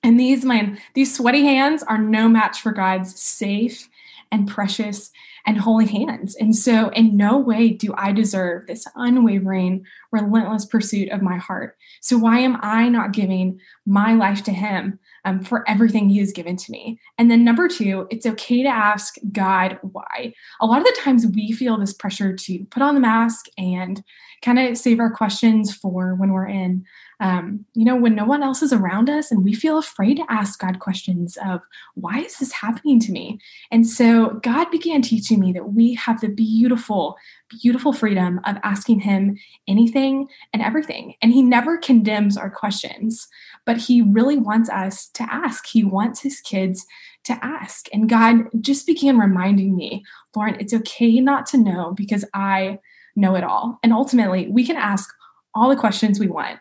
And 0.03 0.19
these, 0.19 0.45
man, 0.45 0.79
these 0.95 1.15
sweaty 1.15 1.43
hands 1.43 1.83
are 1.83 1.97
no 1.97 2.27
match 2.27 2.61
for 2.61 2.71
God's 2.71 3.19
safe 3.19 3.87
and 4.31 4.47
precious 4.47 5.11
and 5.45 5.57
holy 5.57 5.87
hands. 5.87 6.35
And 6.35 6.55
so, 6.55 6.89
in 6.89 7.17
no 7.17 7.37
way 7.37 7.69
do 7.69 7.93
I 7.97 8.11
deserve 8.11 8.67
this 8.67 8.85
unwavering, 8.95 9.85
relentless 10.11 10.65
pursuit 10.65 11.09
of 11.09 11.21
my 11.21 11.37
heart. 11.37 11.77
So, 12.01 12.17
why 12.17 12.39
am 12.39 12.57
I 12.61 12.89
not 12.89 13.13
giving 13.13 13.59
my 13.85 14.13
life 14.13 14.43
to 14.43 14.51
Him 14.51 14.99
um, 15.25 15.41
for 15.41 15.67
everything 15.67 16.09
He 16.09 16.19
has 16.19 16.31
given 16.31 16.57
to 16.57 16.71
me? 16.71 16.99
And 17.17 17.29
then, 17.29 17.43
number 17.43 17.67
two, 17.67 18.07
it's 18.09 18.25
okay 18.25 18.63
to 18.63 18.69
ask 18.69 19.15
God 19.31 19.79
why. 19.81 20.33
A 20.59 20.65
lot 20.65 20.79
of 20.79 20.85
the 20.85 20.97
times 20.99 21.25
we 21.27 21.51
feel 21.51 21.77
this 21.77 21.93
pressure 21.93 22.35
to 22.35 22.65
put 22.65 22.83
on 22.83 22.95
the 22.95 23.01
mask 23.01 23.45
and 23.57 24.03
kind 24.41 24.59
of 24.59 24.77
save 24.77 24.99
our 24.99 25.11
questions 25.11 25.73
for 25.75 26.15
when 26.15 26.31
we're 26.31 26.47
in 26.47 26.83
um, 27.21 27.63
you 27.75 27.85
know, 27.85 27.95
when 27.95 28.15
no 28.15 28.25
one 28.25 28.41
else 28.41 28.63
is 28.63 28.73
around 28.73 29.07
us 29.07 29.29
and 29.29 29.43
we 29.43 29.53
feel 29.53 29.77
afraid 29.77 30.17
to 30.17 30.25
ask 30.27 30.59
God 30.59 30.79
questions 30.79 31.37
of, 31.45 31.61
why 31.93 32.17
is 32.17 32.39
this 32.39 32.51
happening 32.51 32.99
to 32.99 33.11
me? 33.11 33.39
And 33.69 33.87
so 33.87 34.39
God 34.41 34.71
began 34.71 35.03
teaching 35.03 35.39
me 35.39 35.53
that 35.53 35.71
we 35.71 35.93
have 35.93 36.19
the 36.19 36.29
beautiful, 36.29 37.15
beautiful 37.61 37.93
freedom 37.93 38.41
of 38.45 38.57
asking 38.63 39.01
Him 39.01 39.37
anything 39.67 40.29
and 40.51 40.63
everything. 40.63 41.13
And 41.21 41.31
He 41.31 41.43
never 41.43 41.77
condemns 41.77 42.37
our 42.37 42.49
questions, 42.49 43.27
but 43.67 43.77
He 43.77 44.01
really 44.01 44.37
wants 44.37 44.71
us 44.71 45.07
to 45.09 45.23
ask. 45.31 45.67
He 45.67 45.83
wants 45.83 46.21
His 46.21 46.41
kids 46.41 46.87
to 47.25 47.37
ask. 47.45 47.85
And 47.93 48.09
God 48.09 48.45
just 48.61 48.87
began 48.87 49.19
reminding 49.19 49.75
me, 49.75 50.03
Lauren, 50.35 50.57
it's 50.59 50.73
okay 50.73 51.19
not 51.19 51.45
to 51.47 51.57
know 51.59 51.93
because 51.95 52.25
I 52.33 52.79
know 53.15 53.35
it 53.35 53.43
all. 53.43 53.77
And 53.83 53.93
ultimately, 53.93 54.47
we 54.47 54.65
can 54.65 54.75
ask 54.75 55.07
all 55.53 55.69
the 55.69 55.75
questions 55.75 56.19
we 56.19 56.27
want 56.27 56.59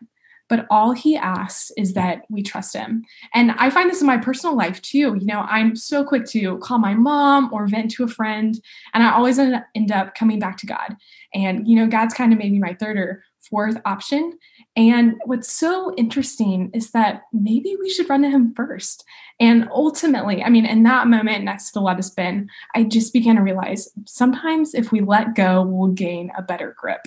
but 0.50 0.66
all 0.68 0.92
he 0.92 1.16
asks 1.16 1.72
is 1.78 1.94
that 1.94 2.24
we 2.28 2.42
trust 2.42 2.74
him. 2.74 3.04
And 3.32 3.52
I 3.52 3.70
find 3.70 3.88
this 3.88 4.02
in 4.02 4.06
my 4.06 4.18
personal 4.18 4.54
life 4.54 4.82
too. 4.82 4.98
You 4.98 5.24
know, 5.24 5.40
I'm 5.48 5.74
so 5.74 6.04
quick 6.04 6.26
to 6.26 6.58
call 6.58 6.78
my 6.78 6.92
mom 6.92 7.48
or 7.52 7.66
vent 7.66 7.92
to 7.92 8.04
a 8.04 8.08
friend, 8.08 8.60
and 8.92 9.02
I 9.02 9.14
always 9.14 9.38
end 9.38 9.92
up 9.92 10.14
coming 10.14 10.38
back 10.38 10.58
to 10.58 10.66
God. 10.66 10.96
And, 11.32 11.66
you 11.66 11.76
know, 11.76 11.86
God's 11.86 12.12
kind 12.12 12.32
of 12.32 12.38
maybe 12.38 12.58
my 12.58 12.74
third 12.74 12.98
or 12.98 13.24
fourth 13.38 13.80
option. 13.86 14.38
And 14.76 15.14
what's 15.24 15.50
so 15.50 15.94
interesting 15.96 16.70
is 16.74 16.90
that 16.90 17.22
maybe 17.32 17.76
we 17.80 17.88
should 17.88 18.10
run 18.10 18.22
to 18.22 18.28
him 18.28 18.52
first. 18.54 19.04
And 19.38 19.68
ultimately, 19.70 20.42
I 20.42 20.50
mean, 20.50 20.66
in 20.66 20.82
that 20.82 21.06
moment 21.06 21.44
next 21.44 21.68
to 21.68 21.74
the 21.74 21.80
lettuce 21.80 22.10
bin, 22.10 22.50
I 22.74 22.82
just 22.82 23.12
began 23.12 23.36
to 23.36 23.42
realize 23.42 23.88
sometimes 24.04 24.74
if 24.74 24.92
we 24.92 25.00
let 25.00 25.34
go, 25.34 25.62
we'll 25.62 25.92
gain 25.92 26.30
a 26.36 26.42
better 26.42 26.74
grip. 26.78 27.06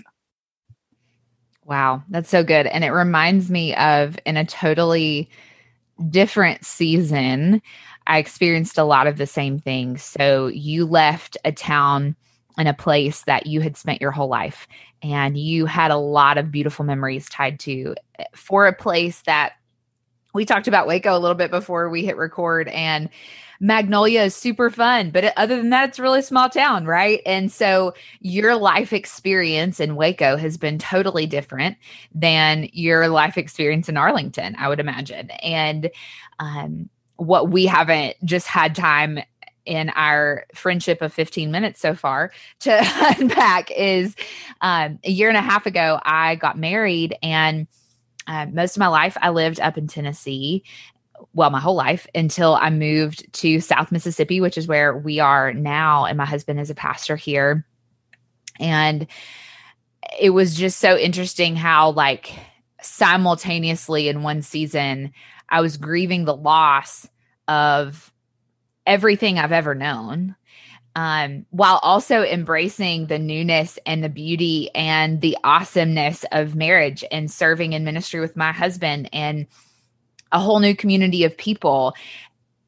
Wow, 1.66 2.04
that's 2.10 2.30
so 2.30 2.44
good. 2.44 2.68
And 2.68 2.84
it 2.84 2.92
reminds 2.92 3.50
me 3.50 3.76
of 3.76 4.18
in 4.26 4.38
a 4.38 4.46
totally 4.46 5.30
different 6.10 6.66
season, 6.66 7.62
I 8.08 8.18
experienced 8.20 8.78
a 8.78 8.84
lot 8.84 9.08
of 9.08 9.18
the 9.18 9.28
same 9.28 9.60
things. 9.60 10.04
So 10.04 10.48
you 10.48 10.86
left 10.86 11.38
a 11.46 11.52
town 11.52 12.16
and 12.58 12.68
a 12.68 12.74
place 12.74 13.24
that 13.24 13.48
you 13.48 13.62
had 13.62 13.78
spent 13.78 14.02
your 14.02 14.12
whole 14.12 14.28
life 14.30 14.68
and 15.02 15.38
you 15.38 15.66
had 15.66 15.92
a 15.92 15.98
lot 15.98 16.38
of 16.38 16.52
beautiful 16.52 16.86
memories 16.86 17.30
tied 17.30 17.60
to 17.62 17.96
eh, 18.20 18.26
for 18.36 18.68
a 18.68 18.76
place 18.76 19.22
that 19.24 19.54
we 20.34 20.46
talked 20.46 20.68
about 20.68 20.88
Waco 20.88 21.16
a 21.16 21.20
little 21.20 21.36
bit 21.36 21.52
before 21.52 21.90
we 21.90 22.06
hit 22.06 22.18
record 22.18 22.68
and 22.70 23.10
Magnolia 23.60 24.24
is 24.24 24.36
super 24.36 24.70
fun, 24.70 25.12
but 25.12 25.32
other 25.38 25.56
than 25.56 25.70
that, 25.70 25.88
it's 25.88 26.00
really 26.00 26.22
small 26.22 26.50
town, 26.50 26.86
right? 26.86 27.22
And 27.26 27.50
so 27.50 27.94
your 28.20 28.56
life 28.58 28.92
experience 28.92 29.80
in 29.80 29.96
Waco 29.96 30.36
has 30.36 30.58
been 30.58 30.78
totally 30.78 31.26
different 31.26 31.78
than 32.14 32.68
your 32.74 33.08
life 33.08 33.38
experience 33.38 33.88
in 33.88 33.96
Arlington, 33.96 34.58
I 34.58 34.68
would 34.68 34.82
imagine. 34.82 35.30
And 35.32 35.92
um, 36.40 36.90
what 37.16 37.50
we 37.52 37.66
haven't 37.66 38.18
just 38.26 38.48
had 38.48 38.76
time 38.76 39.20
in 39.66 39.90
our 39.92 40.46
friendship 40.54 41.02
of 41.02 41.14
15 41.14 41.50
minutes 41.50 41.80
so 41.80 41.96
far 41.96 42.32
to 42.60 43.16
unpack 43.18 43.72
is 43.72 44.14
um, 44.60 45.00
a 45.06 45.10
year 45.10 45.30
and 45.30 45.38
a 45.38 45.42
half 45.42 45.66
ago, 45.66 46.02
I 46.04 46.36
got 46.36 46.58
married 46.58 47.16
and 47.24 47.68
uh, 48.28 48.48
most 48.52 48.76
of 48.76 48.80
my 48.80 48.88
life 48.88 49.18
I 49.22 49.30
lived 49.30 49.60
up 49.60 49.78
in 49.78 49.88
Tennessee. 49.88 50.64
Well, 51.34 51.50
my 51.50 51.60
whole 51.60 51.76
life 51.76 52.06
until 52.14 52.56
I 52.56 52.70
moved 52.70 53.32
to 53.34 53.60
South 53.60 53.92
Mississippi, 53.92 54.42
which 54.42 54.58
is 54.58 54.68
where 54.68 54.98
we 54.98 55.20
are 55.20 55.54
now. 55.54 56.06
And 56.06 56.18
my 56.18 56.26
husband 56.26 56.60
is 56.60 56.70
a 56.70 56.76
pastor 56.76 57.16
here. 57.16 57.66
And 58.60 59.08
it 60.20 60.32
was 60.32 60.56
just 60.56 60.80
so 60.80 60.98
interesting 60.98 61.56
how, 61.56 61.92
like, 61.92 62.34
simultaneously 62.82 64.10
in 64.10 64.24
one 64.24 64.42
season, 64.42 65.14
I 65.50 65.62
was 65.62 65.78
grieving 65.78 66.26
the 66.26 66.36
loss 66.36 67.08
of 67.48 68.12
everything 68.86 69.40
I've 69.40 69.52
ever 69.52 69.74
known. 69.74 70.36
Um, 70.96 71.48
while 71.50 71.80
also 71.82 72.22
embracing 72.24 73.08
the 73.08 73.18
newness 73.18 73.80
and 73.86 74.04
the 74.04 74.10
beauty 74.10 74.70
and 74.76 75.22
the 75.22 75.36
awesomeness 75.44 76.24
of 76.32 76.56
marriage 76.56 77.04
and 77.12 77.32
serving 77.32 77.74
in 77.74 77.84
ministry 77.84 78.20
with 78.20 78.36
my 78.36 78.52
husband 78.52 79.10
and 79.12 79.48
a 80.32 80.40
whole 80.40 80.60
new 80.60 80.76
community 80.76 81.24
of 81.24 81.36
people. 81.36 81.96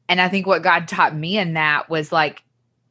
And 0.08 0.20
I 0.20 0.28
think 0.28 0.46
what 0.46 0.62
God 0.62 0.88
taught 0.88 1.14
me 1.14 1.38
in 1.38 1.54
that 1.54 1.88
was 1.88 2.10
like, 2.10 2.42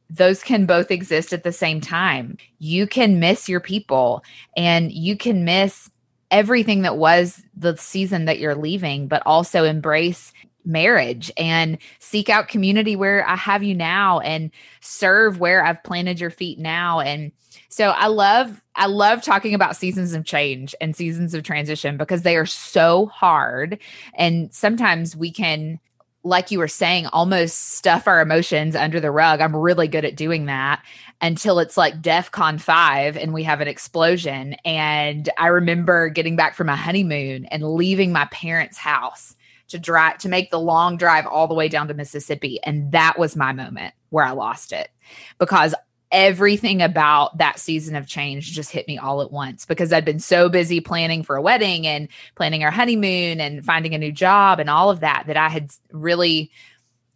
those 0.08 0.42
can 0.42 0.66
both 0.66 0.90
exist 0.90 1.32
at 1.32 1.42
the 1.42 1.52
same 1.52 1.80
time. 1.80 2.38
You 2.58 2.86
can 2.86 3.18
miss 3.18 3.48
your 3.48 3.60
people 3.60 4.22
and 4.56 4.92
you 4.92 5.16
can 5.16 5.44
miss 5.44 5.90
everything 6.30 6.82
that 6.82 6.96
was 6.96 7.42
the 7.56 7.76
season 7.76 8.24
that 8.26 8.38
you're 8.38 8.54
leaving, 8.54 9.08
but 9.08 9.22
also 9.26 9.64
embrace 9.64 10.32
marriage 10.66 11.30
and 11.36 11.78
seek 11.98 12.28
out 12.28 12.48
community 12.48 12.96
where 12.96 13.26
I 13.26 13.36
have 13.36 13.62
you 13.62 13.74
now 13.74 14.20
and 14.20 14.50
serve 14.80 15.40
where 15.40 15.64
I've 15.64 15.82
planted 15.82 16.20
your 16.20 16.30
feet 16.30 16.58
now. 16.58 17.00
And 17.00 17.32
so 17.68 17.90
I 17.90 18.06
love 18.08 18.62
I 18.74 18.86
love 18.86 19.22
talking 19.22 19.54
about 19.54 19.76
seasons 19.76 20.12
of 20.12 20.24
change 20.24 20.74
and 20.80 20.94
seasons 20.94 21.34
of 21.34 21.42
transition 21.42 21.96
because 21.96 22.22
they 22.22 22.36
are 22.36 22.46
so 22.46 23.06
hard 23.06 23.78
and 24.14 24.52
sometimes 24.52 25.16
we 25.16 25.30
can 25.30 25.78
like 26.26 26.50
you 26.50 26.58
were 26.58 26.68
saying 26.68 27.06
almost 27.06 27.76
stuff 27.76 28.08
our 28.08 28.20
emotions 28.20 28.74
under 28.74 28.98
the 28.98 29.12
rug. 29.12 29.40
I'm 29.40 29.54
really 29.54 29.86
good 29.86 30.04
at 30.04 30.16
doing 30.16 30.46
that 30.46 30.82
until 31.20 31.60
it's 31.60 31.76
like 31.76 32.02
DEFCON 32.02 32.60
5 32.60 33.16
and 33.16 33.32
we 33.32 33.44
have 33.44 33.60
an 33.60 33.68
explosion 33.68 34.54
and 34.64 35.28
I 35.38 35.46
remember 35.46 36.08
getting 36.08 36.34
back 36.34 36.54
from 36.54 36.66
my 36.66 36.76
honeymoon 36.76 37.46
and 37.46 37.74
leaving 37.74 38.12
my 38.12 38.26
parents' 38.26 38.76
house 38.76 39.35
to 39.68 39.78
drive 39.78 40.18
to 40.18 40.28
make 40.28 40.50
the 40.50 40.60
long 40.60 40.96
drive 40.96 41.26
all 41.26 41.48
the 41.48 41.54
way 41.54 41.68
down 41.68 41.88
to 41.88 41.94
Mississippi. 41.94 42.60
And 42.62 42.92
that 42.92 43.18
was 43.18 43.36
my 43.36 43.52
moment 43.52 43.94
where 44.10 44.24
I 44.24 44.30
lost 44.32 44.72
it 44.72 44.90
because 45.38 45.74
everything 46.12 46.82
about 46.82 47.36
that 47.38 47.58
season 47.58 47.96
of 47.96 48.06
change 48.06 48.52
just 48.52 48.70
hit 48.70 48.86
me 48.86 48.96
all 48.96 49.20
at 49.20 49.32
once 49.32 49.66
because 49.66 49.92
I'd 49.92 50.04
been 50.04 50.20
so 50.20 50.48
busy 50.48 50.80
planning 50.80 51.22
for 51.24 51.36
a 51.36 51.42
wedding 51.42 51.86
and 51.86 52.08
planning 52.36 52.62
our 52.62 52.70
honeymoon 52.70 53.40
and 53.40 53.64
finding 53.64 53.94
a 53.94 53.98
new 53.98 54.12
job 54.12 54.60
and 54.60 54.70
all 54.70 54.88
of 54.88 55.00
that 55.00 55.24
that 55.26 55.36
I 55.36 55.48
had 55.48 55.72
really 55.90 56.50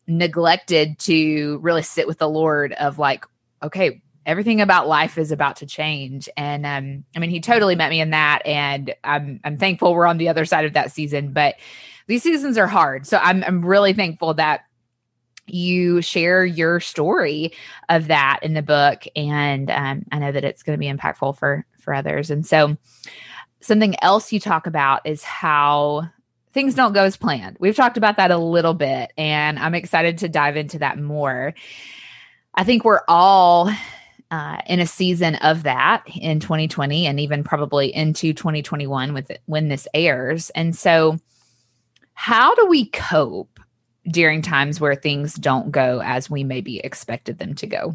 neglected 0.07 0.99
to 0.99 1.59
really 1.59 1.83
sit 1.83 2.09
with 2.09 2.19
the 2.19 2.28
Lord 2.28 2.73
of 2.73 2.99
like, 2.99 3.25
okay, 3.62 4.02
everything 4.26 4.61
about 4.61 4.88
life 4.88 5.19
is 5.19 5.33
about 5.33 5.57
to 5.57 5.66
change. 5.66 6.28
And 6.37 6.66
um, 6.66 7.04
I 7.16 7.21
mean, 7.21 7.30
he 7.30 7.40
totally 7.40 7.76
met 7.76 7.90
me 7.90 8.00
in 8.00 8.11
that. 8.11 8.42
And 8.45 8.95
I'm 9.04 9.40
I'm 9.45 9.57
thankful 9.57 9.95
we're 9.95 10.07
on 10.07 10.19
the 10.19 10.28
other 10.28 10.45
side 10.45 10.64
of 10.64 10.75
that 10.75 10.92
season. 10.92 11.33
But 11.33 11.57
these 12.11 12.25
seasons 12.25 12.59
are 12.59 12.67
hard. 12.67 13.07
So 13.07 13.19
I'm 13.19 13.45
I'm 13.45 13.64
really 13.64 13.93
thankful 13.93 14.35
that 14.35 14.62
you 15.47 16.02
share 16.02 16.45
your 16.45 16.81
story 16.81 17.52
of 17.88 18.09
that 18.09 18.40
in 18.43 18.55
the 18.55 18.62
book, 18.62 19.05
and 19.14 19.71
um, 19.71 20.05
I 20.11 20.19
know 20.19 20.33
that 20.33 20.45
it's 20.45 20.64
going 20.64 20.76
to 20.76 20.81
be 20.81 20.93
impactful 20.93 21.38
for 21.38 21.64
for 21.79 21.95
others. 21.95 22.31
And 22.31 22.45
so, 22.45 22.76
something 23.61 23.95
else 24.02 24.33
you 24.33 24.40
talk 24.40 24.67
about 24.67 25.07
is 25.07 25.23
how 25.23 26.09
things 26.52 26.75
don't 26.75 26.93
go 26.95 27.05
as 27.05 27.17
planned. 27.17 27.57
We've 27.61 27.76
talked 27.76 27.97
about 27.97 28.17
that 28.17 28.33
a 28.33 28.38
little 28.38 28.75
bit, 28.75 29.12
and 29.17 29.57
I'm 29.57 29.76
excited 29.76 30.19
to 30.19 30.29
dive 30.29 30.57
into 30.57 30.81
that 30.81 30.99
more. 30.99 31.55
I 32.57 32.64
think 32.64 32.85
we're 32.85 33.02
all 33.07 33.71
uh, 34.33 34.57
in 34.67 34.81
a 34.81 34.87
season 34.87 35.37
of 35.37 35.62
that 35.62 36.02
in 36.21 36.40
2020 36.40 37.07
and 37.07 37.21
even 37.21 37.45
probably 37.45 37.95
into 37.95 38.33
2021 38.33 39.14
with 39.14 39.31
it, 39.31 39.43
when 39.47 39.69
this 39.69 39.87
airs. 39.95 40.50
And 40.50 40.75
so 40.75 41.17
how 42.21 42.55
do 42.55 42.67
we 42.67 42.85
cope 42.85 43.59
during 44.07 44.43
times 44.43 44.79
where 44.79 44.95
things 44.95 45.37
don't 45.37 45.71
go 45.71 46.03
as 46.03 46.29
we 46.29 46.45
maybe 46.45 46.79
expected 46.81 47.39
them 47.39 47.55
to 47.55 47.67
go? 47.67 47.95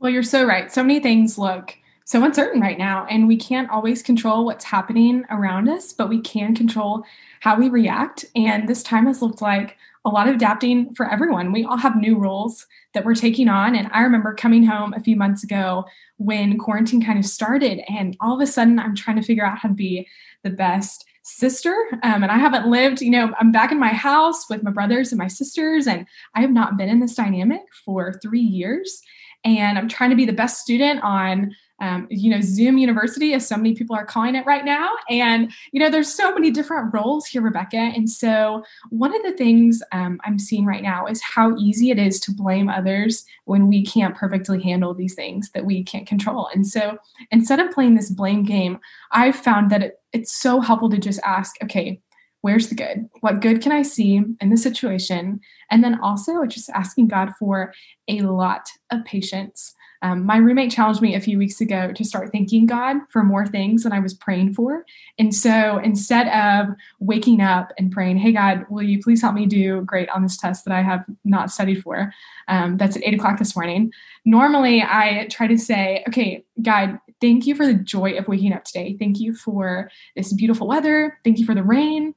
Well, 0.00 0.10
you're 0.10 0.24
so 0.24 0.44
right. 0.44 0.72
So 0.72 0.82
many 0.82 0.98
things 0.98 1.38
look 1.38 1.78
so 2.04 2.24
uncertain 2.24 2.60
right 2.60 2.76
now, 2.76 3.06
and 3.08 3.28
we 3.28 3.36
can't 3.36 3.70
always 3.70 4.02
control 4.02 4.44
what's 4.44 4.64
happening 4.64 5.24
around 5.30 5.68
us, 5.68 5.92
but 5.92 6.08
we 6.08 6.20
can 6.20 6.56
control 6.56 7.04
how 7.38 7.56
we 7.56 7.68
react. 7.68 8.24
And 8.34 8.68
this 8.68 8.82
time 8.82 9.06
has 9.06 9.22
looked 9.22 9.40
like 9.40 9.76
a 10.04 10.10
lot 10.10 10.26
of 10.26 10.34
adapting 10.34 10.92
for 10.96 11.08
everyone. 11.08 11.52
We 11.52 11.64
all 11.64 11.76
have 11.76 11.94
new 11.94 12.18
roles 12.18 12.66
that 12.92 13.04
we're 13.04 13.14
taking 13.14 13.48
on. 13.48 13.76
And 13.76 13.88
I 13.92 14.00
remember 14.00 14.34
coming 14.34 14.64
home 14.66 14.92
a 14.94 15.00
few 15.00 15.14
months 15.14 15.44
ago 15.44 15.84
when 16.16 16.58
quarantine 16.58 17.04
kind 17.04 17.20
of 17.20 17.24
started, 17.24 17.82
and 17.88 18.16
all 18.20 18.34
of 18.34 18.40
a 18.40 18.50
sudden 18.50 18.80
I'm 18.80 18.96
trying 18.96 19.16
to 19.16 19.22
figure 19.22 19.46
out 19.46 19.58
how 19.58 19.68
to 19.68 19.74
be 19.74 20.08
the 20.42 20.50
best 20.50 21.04
sister 21.26 21.74
um, 22.04 22.22
and 22.22 22.30
i 22.30 22.38
haven't 22.38 22.70
lived 22.70 23.00
you 23.00 23.10
know 23.10 23.32
i'm 23.40 23.50
back 23.50 23.72
in 23.72 23.80
my 23.80 23.88
house 23.88 24.48
with 24.48 24.62
my 24.62 24.70
brothers 24.70 25.10
and 25.10 25.18
my 25.18 25.26
sisters 25.26 25.88
and 25.88 26.06
i 26.36 26.40
have 26.40 26.52
not 26.52 26.76
been 26.76 26.88
in 26.88 27.00
this 27.00 27.16
dynamic 27.16 27.62
for 27.84 28.14
three 28.22 28.40
years 28.40 29.02
and 29.44 29.76
i'm 29.76 29.88
trying 29.88 30.10
to 30.10 30.16
be 30.16 30.24
the 30.24 30.32
best 30.32 30.60
student 30.60 31.02
on 31.02 31.52
um, 31.80 32.06
you 32.10 32.30
know 32.30 32.40
zoom 32.40 32.78
university 32.78 33.34
as 33.34 33.46
so 33.46 33.56
many 33.56 33.74
people 33.74 33.94
are 33.94 34.06
calling 34.06 34.34
it 34.34 34.46
right 34.46 34.64
now. 34.64 34.90
And 35.08 35.52
you 35.72 35.80
know 35.80 35.90
there's 35.90 36.12
so 36.12 36.32
many 36.32 36.50
different 36.50 36.92
roles 36.92 37.26
here 37.26 37.42
rebecca. 37.42 37.76
And 37.76 38.08
so 38.08 38.62
one 38.90 39.14
of 39.14 39.22
the 39.22 39.32
things 39.32 39.82
um, 39.92 40.20
i'm 40.24 40.38
seeing 40.38 40.66
right 40.66 40.82
now 40.82 41.06
is 41.06 41.22
how 41.22 41.56
easy 41.56 41.90
it 41.90 41.98
is 41.98 42.20
to 42.20 42.32
blame 42.32 42.68
others 42.68 43.24
when 43.44 43.68
we 43.68 43.84
can't 43.84 44.16
perfectly 44.16 44.62
handle 44.62 44.94
these 44.94 45.14
things 45.14 45.50
that 45.52 45.64
we 45.64 45.84
can't 45.84 46.06
control. 46.06 46.48
And 46.54 46.66
so 46.66 46.98
instead 47.30 47.60
of 47.60 47.70
playing 47.70 47.94
this 47.94 48.10
blame 48.10 48.44
game 48.44 48.78
i've 49.12 49.36
found 49.36 49.70
that 49.70 49.82
it, 49.82 50.00
it's 50.12 50.36
so 50.36 50.60
helpful 50.60 50.90
to 50.90 50.98
just 50.98 51.20
ask 51.24 51.56
okay 51.62 52.00
where's 52.42 52.68
the 52.68 52.76
good? 52.76 53.08
What 53.22 53.40
good 53.40 53.60
can 53.60 53.72
i 53.72 53.82
see 53.82 54.22
in 54.40 54.50
the 54.50 54.56
situation? 54.56 55.40
And 55.68 55.82
then 55.82 55.98
also 56.00 56.44
just 56.46 56.70
asking 56.70 57.08
god 57.08 57.32
for 57.40 57.72
a 58.06 58.20
lot 58.20 58.68
of 58.92 59.04
patience 59.04 59.74
um, 60.02 60.24
my 60.24 60.36
roommate 60.36 60.70
challenged 60.70 61.02
me 61.02 61.14
a 61.14 61.20
few 61.20 61.38
weeks 61.38 61.60
ago 61.60 61.92
to 61.92 62.04
start 62.04 62.32
thanking 62.32 62.66
God 62.66 62.96
for 63.10 63.22
more 63.22 63.46
things 63.46 63.82
than 63.82 63.92
I 63.92 64.00
was 64.00 64.14
praying 64.14 64.54
for. 64.54 64.84
And 65.18 65.34
so 65.34 65.78
instead 65.78 66.28
of 66.28 66.74
waking 67.00 67.40
up 67.40 67.72
and 67.78 67.90
praying, 67.90 68.18
Hey, 68.18 68.32
God, 68.32 68.66
will 68.68 68.82
you 68.82 69.02
please 69.02 69.22
help 69.22 69.34
me 69.34 69.46
do 69.46 69.82
great 69.82 70.08
on 70.10 70.22
this 70.22 70.36
test 70.36 70.64
that 70.64 70.74
I 70.74 70.82
have 70.82 71.04
not 71.24 71.50
studied 71.50 71.82
for? 71.82 72.12
Um, 72.48 72.76
that's 72.76 72.96
at 72.96 73.04
eight 73.04 73.14
o'clock 73.14 73.38
this 73.38 73.56
morning. 73.56 73.92
Normally, 74.24 74.82
I 74.82 75.28
try 75.30 75.46
to 75.46 75.58
say, 75.58 76.04
Okay, 76.08 76.44
God, 76.62 76.98
thank 77.20 77.46
you 77.46 77.54
for 77.54 77.66
the 77.66 77.74
joy 77.74 78.12
of 78.18 78.28
waking 78.28 78.52
up 78.52 78.64
today. 78.64 78.96
Thank 78.98 79.20
you 79.20 79.34
for 79.34 79.90
this 80.14 80.32
beautiful 80.32 80.66
weather. 80.66 81.18
Thank 81.24 81.38
you 81.38 81.46
for 81.46 81.54
the 81.54 81.62
rain. 81.62 82.14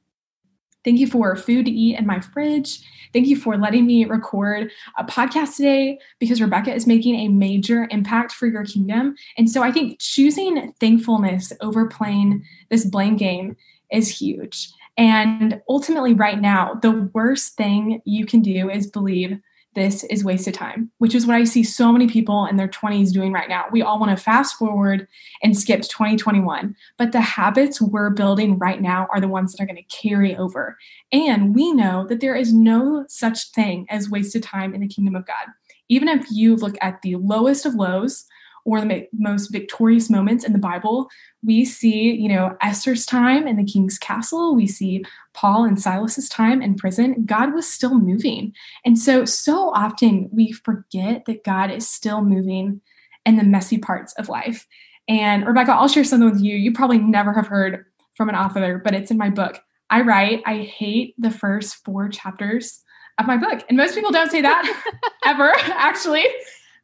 Thank 0.84 0.98
you 0.98 1.06
for 1.06 1.36
food 1.36 1.66
to 1.66 1.70
eat 1.70 1.98
in 1.98 2.06
my 2.06 2.20
fridge. 2.20 2.80
Thank 3.12 3.26
you 3.26 3.36
for 3.36 3.56
letting 3.56 3.86
me 3.86 4.04
record 4.04 4.70
a 4.96 5.04
podcast 5.04 5.56
today 5.56 5.98
because 6.18 6.40
Rebecca 6.40 6.72
is 6.72 6.86
making 6.86 7.16
a 7.16 7.28
major 7.28 7.88
impact 7.90 8.32
for 8.32 8.46
your 8.46 8.64
kingdom. 8.64 9.14
And 9.36 9.50
so 9.50 9.62
I 9.62 9.72
think 9.72 9.98
choosing 9.98 10.72
thankfulness 10.80 11.52
over 11.60 11.86
playing 11.86 12.44
this 12.70 12.84
blame 12.84 13.16
game 13.16 13.56
is 13.90 14.08
huge. 14.08 14.70
And 14.96 15.60
ultimately, 15.68 16.14
right 16.14 16.40
now, 16.40 16.74
the 16.74 17.10
worst 17.14 17.54
thing 17.54 18.02
you 18.04 18.26
can 18.26 18.40
do 18.40 18.68
is 18.70 18.86
believe 18.86 19.38
this 19.74 20.02
is 20.04 20.24
wasted 20.24 20.54
time, 20.54 20.90
which 20.98 21.14
is 21.14 21.26
what 21.26 21.36
I 21.36 21.44
see 21.44 21.62
so 21.62 21.92
many 21.92 22.08
people 22.08 22.46
in 22.46 22.56
their 22.56 22.68
20s 22.68 23.12
doing 23.12 23.32
right 23.32 23.48
now. 23.48 23.66
We 23.70 23.82
all 23.82 24.00
want 24.00 24.16
to 24.16 24.22
fast 24.22 24.56
forward 24.56 25.06
and 25.42 25.56
skip 25.56 25.82
to 25.82 25.88
2021, 25.88 26.74
but 26.98 27.12
the 27.12 27.20
habits 27.20 27.80
we're 27.80 28.10
building 28.10 28.58
right 28.58 28.80
now 28.80 29.06
are 29.12 29.20
the 29.20 29.28
ones 29.28 29.52
that 29.52 29.62
are 29.62 29.66
going 29.66 29.76
to 29.76 29.96
carry 29.96 30.36
over. 30.36 30.76
And 31.12 31.54
we 31.54 31.72
know 31.72 32.06
that 32.08 32.20
there 32.20 32.34
is 32.34 32.52
no 32.52 33.04
such 33.08 33.50
thing 33.52 33.86
as 33.90 34.10
wasted 34.10 34.42
time 34.42 34.74
in 34.74 34.80
the 34.80 34.88
kingdom 34.88 35.14
of 35.14 35.26
God. 35.26 35.46
Even 35.88 36.08
if 36.08 36.26
you 36.30 36.56
look 36.56 36.76
at 36.80 37.02
the 37.02 37.16
lowest 37.16 37.64
of 37.64 37.74
lows 37.74 38.26
or 38.64 38.80
the 38.80 39.06
most 39.12 39.48
victorious 39.48 40.10
moments 40.10 40.44
in 40.44 40.52
the 40.52 40.58
Bible, 40.58 41.08
we 41.44 41.64
see, 41.64 42.12
you 42.12 42.28
know, 42.28 42.56
Esther's 42.62 43.06
time 43.06 43.46
in 43.46 43.56
the 43.56 43.64
king's 43.64 43.98
castle, 43.98 44.54
we 44.54 44.66
see 44.66 45.04
Paul 45.32 45.64
and 45.64 45.80
Silas's 45.80 46.28
time 46.28 46.60
in 46.60 46.74
prison. 46.74 47.24
God 47.24 47.54
was 47.54 47.66
still 47.66 47.98
moving. 47.98 48.52
And 48.84 48.98
so 48.98 49.24
so 49.24 49.70
often 49.70 50.28
we 50.32 50.52
forget 50.52 51.24
that 51.26 51.44
God 51.44 51.70
is 51.70 51.88
still 51.88 52.22
moving 52.22 52.80
in 53.26 53.36
the 53.36 53.44
messy 53.44 53.78
parts 53.78 54.12
of 54.14 54.28
life. 54.28 54.66
And 55.08 55.46
Rebecca, 55.46 55.72
I'll 55.72 55.88
share 55.88 56.04
something 56.04 56.30
with 56.30 56.40
you. 56.40 56.56
You 56.56 56.72
probably 56.72 56.98
never 56.98 57.32
have 57.32 57.46
heard 57.46 57.84
from 58.16 58.28
an 58.28 58.36
author, 58.36 58.80
but 58.82 58.94
it's 58.94 59.10
in 59.10 59.18
my 59.18 59.30
book. 59.30 59.60
I 59.88 60.02
write, 60.02 60.42
I 60.46 60.58
hate 60.58 61.14
the 61.18 61.30
first 61.30 61.84
four 61.84 62.08
chapters 62.08 62.82
of 63.18 63.26
my 63.26 63.36
book. 63.36 63.64
And 63.68 63.76
most 63.76 63.94
people 63.94 64.12
don't 64.12 64.30
say 64.30 64.40
that 64.40 64.82
ever, 65.24 65.52
actually. 65.74 66.24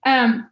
Um, 0.05 0.49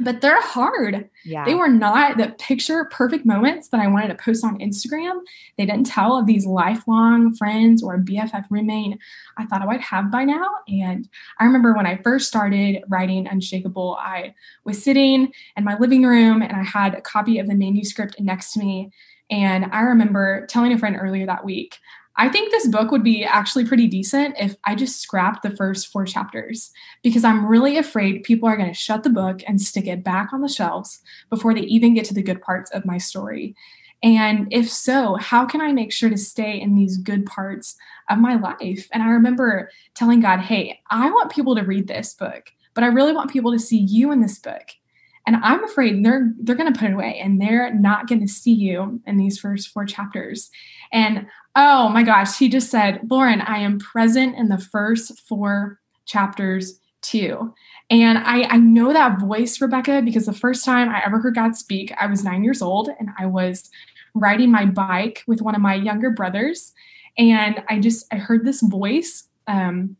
but 0.00 0.20
they're 0.20 0.40
hard. 0.40 1.08
Yeah. 1.24 1.44
They 1.44 1.54
were 1.54 1.68
not 1.68 2.16
the 2.16 2.34
picture 2.38 2.84
perfect 2.86 3.24
moments 3.24 3.68
that 3.68 3.80
I 3.80 3.86
wanted 3.86 4.08
to 4.08 4.14
post 4.14 4.44
on 4.44 4.58
Instagram. 4.58 5.20
They 5.56 5.66
didn't 5.66 5.86
tell 5.86 6.16
of 6.16 6.26
these 6.26 6.46
lifelong 6.46 7.34
friends 7.34 7.82
or 7.82 7.98
BFF 7.98 8.46
roommate 8.50 8.98
I 9.36 9.46
thought 9.46 9.62
I 9.62 9.66
would 9.66 9.80
have 9.80 10.10
by 10.10 10.24
now. 10.24 10.48
And 10.68 11.08
I 11.38 11.44
remember 11.44 11.74
when 11.74 11.86
I 11.86 11.96
first 12.02 12.28
started 12.28 12.82
writing 12.88 13.26
Unshakable, 13.26 13.96
I 14.00 14.34
was 14.64 14.82
sitting 14.82 15.32
in 15.56 15.64
my 15.64 15.76
living 15.78 16.04
room 16.04 16.42
and 16.42 16.52
I 16.52 16.62
had 16.62 16.94
a 16.94 17.00
copy 17.00 17.38
of 17.38 17.48
the 17.48 17.54
manuscript 17.54 18.20
next 18.20 18.52
to 18.52 18.60
me. 18.60 18.90
And 19.30 19.66
I 19.72 19.80
remember 19.80 20.46
telling 20.46 20.72
a 20.72 20.78
friend 20.78 20.96
earlier 21.00 21.26
that 21.26 21.44
week, 21.44 21.78
I 22.16 22.28
think 22.28 22.50
this 22.50 22.68
book 22.68 22.92
would 22.92 23.02
be 23.02 23.24
actually 23.24 23.64
pretty 23.64 23.88
decent 23.88 24.36
if 24.38 24.56
I 24.64 24.76
just 24.76 25.00
scrapped 25.00 25.42
the 25.42 25.56
first 25.56 25.88
four 25.88 26.04
chapters 26.04 26.70
because 27.02 27.24
I'm 27.24 27.46
really 27.46 27.76
afraid 27.76 28.22
people 28.22 28.48
are 28.48 28.56
going 28.56 28.68
to 28.68 28.74
shut 28.74 29.02
the 29.02 29.10
book 29.10 29.42
and 29.48 29.60
stick 29.60 29.88
it 29.88 30.04
back 30.04 30.32
on 30.32 30.40
the 30.40 30.48
shelves 30.48 31.00
before 31.28 31.54
they 31.54 31.62
even 31.62 31.94
get 31.94 32.04
to 32.06 32.14
the 32.14 32.22
good 32.22 32.40
parts 32.40 32.70
of 32.70 32.84
my 32.84 32.98
story. 32.98 33.56
And 34.04 34.46
if 34.52 34.70
so, 34.70 35.16
how 35.16 35.44
can 35.44 35.60
I 35.60 35.72
make 35.72 35.90
sure 35.92 36.10
to 36.10 36.16
stay 36.16 36.60
in 36.60 36.76
these 36.76 36.98
good 36.98 37.26
parts 37.26 37.76
of 38.08 38.18
my 38.18 38.36
life? 38.36 38.86
And 38.92 39.02
I 39.02 39.08
remember 39.08 39.70
telling 39.94 40.20
God, 40.20 40.40
hey, 40.40 40.80
I 40.90 41.10
want 41.10 41.32
people 41.32 41.56
to 41.56 41.62
read 41.62 41.88
this 41.88 42.14
book, 42.14 42.52
but 42.74 42.84
I 42.84 42.88
really 42.88 43.14
want 43.14 43.30
people 43.30 43.50
to 43.50 43.58
see 43.58 43.78
you 43.78 44.12
in 44.12 44.20
this 44.20 44.38
book. 44.38 44.68
And 45.26 45.36
I'm 45.36 45.64
afraid 45.64 46.04
they're 46.04 46.32
they're 46.38 46.54
going 46.54 46.72
to 46.72 46.78
put 46.78 46.90
it 46.90 46.94
away 46.94 47.18
and 47.22 47.40
they're 47.40 47.72
not 47.74 48.08
going 48.08 48.20
to 48.20 48.28
see 48.28 48.52
you 48.52 49.00
in 49.06 49.16
these 49.16 49.38
first 49.38 49.68
four 49.68 49.86
chapters. 49.86 50.50
And 50.92 51.26
oh 51.56 51.88
my 51.88 52.02
gosh, 52.02 52.38
he 52.38 52.48
just 52.48 52.70
said, 52.70 53.00
Lauren, 53.10 53.40
I 53.40 53.58
am 53.58 53.78
present 53.78 54.36
in 54.36 54.48
the 54.48 54.58
first 54.58 55.18
four 55.20 55.80
chapters 56.04 56.78
too. 57.00 57.54
And 57.90 58.18
I, 58.18 58.44
I 58.44 58.56
know 58.56 58.92
that 58.92 59.20
voice, 59.20 59.60
Rebecca, 59.60 60.02
because 60.02 60.26
the 60.26 60.32
first 60.32 60.64
time 60.64 60.88
I 60.88 61.02
ever 61.04 61.20
heard 61.20 61.34
God 61.34 61.54
speak, 61.54 61.92
I 62.00 62.06
was 62.06 62.24
nine 62.24 62.44
years 62.44 62.62
old 62.62 62.88
and 62.98 63.10
I 63.18 63.26
was 63.26 63.70
riding 64.14 64.50
my 64.50 64.64
bike 64.64 65.22
with 65.26 65.42
one 65.42 65.54
of 65.54 65.60
my 65.60 65.74
younger 65.74 66.10
brothers. 66.10 66.72
And 67.18 67.62
I 67.68 67.78
just, 67.78 68.06
I 68.12 68.16
heard 68.16 68.44
this 68.44 68.62
voice 68.62 69.24
um, 69.46 69.96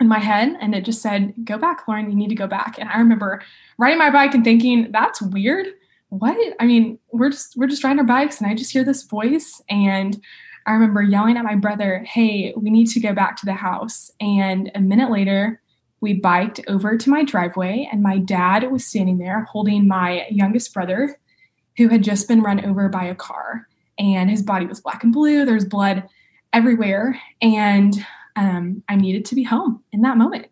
in 0.00 0.08
my 0.08 0.18
head 0.18 0.56
and 0.60 0.74
it 0.74 0.84
just 0.84 1.02
said, 1.02 1.34
Go 1.44 1.58
back, 1.58 1.86
Lauren, 1.88 2.10
you 2.10 2.16
need 2.16 2.28
to 2.28 2.34
go 2.34 2.46
back. 2.46 2.78
And 2.78 2.88
I 2.88 2.98
remember 2.98 3.42
riding 3.78 3.98
my 3.98 4.10
bike 4.10 4.34
and 4.34 4.44
thinking, 4.44 4.90
That's 4.92 5.22
weird. 5.22 5.68
What? 6.10 6.36
I 6.60 6.66
mean, 6.66 6.98
we're 7.12 7.30
just 7.30 7.56
we're 7.56 7.66
just 7.66 7.82
riding 7.82 7.98
our 7.98 8.04
bikes 8.04 8.40
and 8.40 8.50
I 8.50 8.54
just 8.54 8.72
hear 8.72 8.84
this 8.84 9.02
voice 9.02 9.62
and 9.68 10.20
I 10.66 10.72
remember 10.72 11.02
yelling 11.02 11.36
at 11.36 11.44
my 11.44 11.54
brother, 11.54 12.04
Hey, 12.06 12.52
we 12.56 12.70
need 12.70 12.88
to 12.88 13.00
go 13.00 13.14
back 13.14 13.36
to 13.36 13.46
the 13.46 13.52
house. 13.52 14.10
And 14.20 14.70
a 14.74 14.80
minute 14.80 15.10
later, 15.10 15.60
we 16.00 16.14
biked 16.14 16.60
over 16.68 16.96
to 16.96 17.10
my 17.10 17.24
driveway, 17.24 17.88
and 17.90 18.02
my 18.02 18.18
dad 18.18 18.70
was 18.70 18.86
standing 18.86 19.18
there 19.18 19.44
holding 19.44 19.88
my 19.88 20.26
youngest 20.30 20.74
brother, 20.74 21.18
who 21.76 21.88
had 21.88 22.04
just 22.04 22.28
been 22.28 22.42
run 22.42 22.64
over 22.64 22.88
by 22.88 23.04
a 23.04 23.14
car. 23.14 23.66
And 23.98 24.30
his 24.30 24.42
body 24.42 24.66
was 24.66 24.80
black 24.80 25.04
and 25.04 25.12
blue. 25.12 25.44
There's 25.44 25.64
blood 25.64 26.06
everywhere. 26.52 27.20
And 27.40 27.94
um, 28.36 28.82
I 28.88 28.96
needed 28.96 29.24
to 29.26 29.34
be 29.34 29.42
home 29.42 29.82
in 29.92 30.02
that 30.02 30.18
moment. 30.18 30.46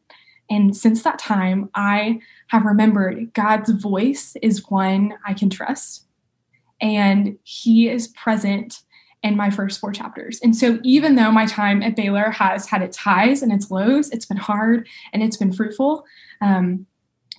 And 0.51 0.77
since 0.77 1.03
that 1.03 1.19
time, 1.19 1.71
I 1.75 2.21
have 2.49 2.65
remembered 2.65 3.33
God's 3.33 3.71
voice 3.71 4.37
is 4.43 4.69
one 4.71 5.15
I 5.27 5.35
can 5.35 5.49
trust, 5.51 6.07
and 6.81 7.39
He 7.45 7.89
is 7.89 8.09
present 8.09 8.83
in 9.23 9.37
my 9.37 9.49
first 9.49 9.81
four 9.81 9.91
chapters. 9.91 10.39
And 10.43 10.55
so, 10.55 10.79
even 10.83 11.15
though 11.15 11.33
my 11.33 11.47
time 11.47 11.83
at 11.83 11.97
Baylor 11.97 12.31
has 12.31 12.67
had 12.67 12.83
its 12.83 12.99
highs 12.99 13.43
and 13.43 13.53
its 13.53 13.71
lows, 13.71 14.11
it's 14.11 14.27
been 14.27 14.37
hard 14.37 14.87
and 15.13 15.23
it's 15.23 15.39
been 15.39 15.53
fruitful. 15.53 16.05
Um, 16.43 16.87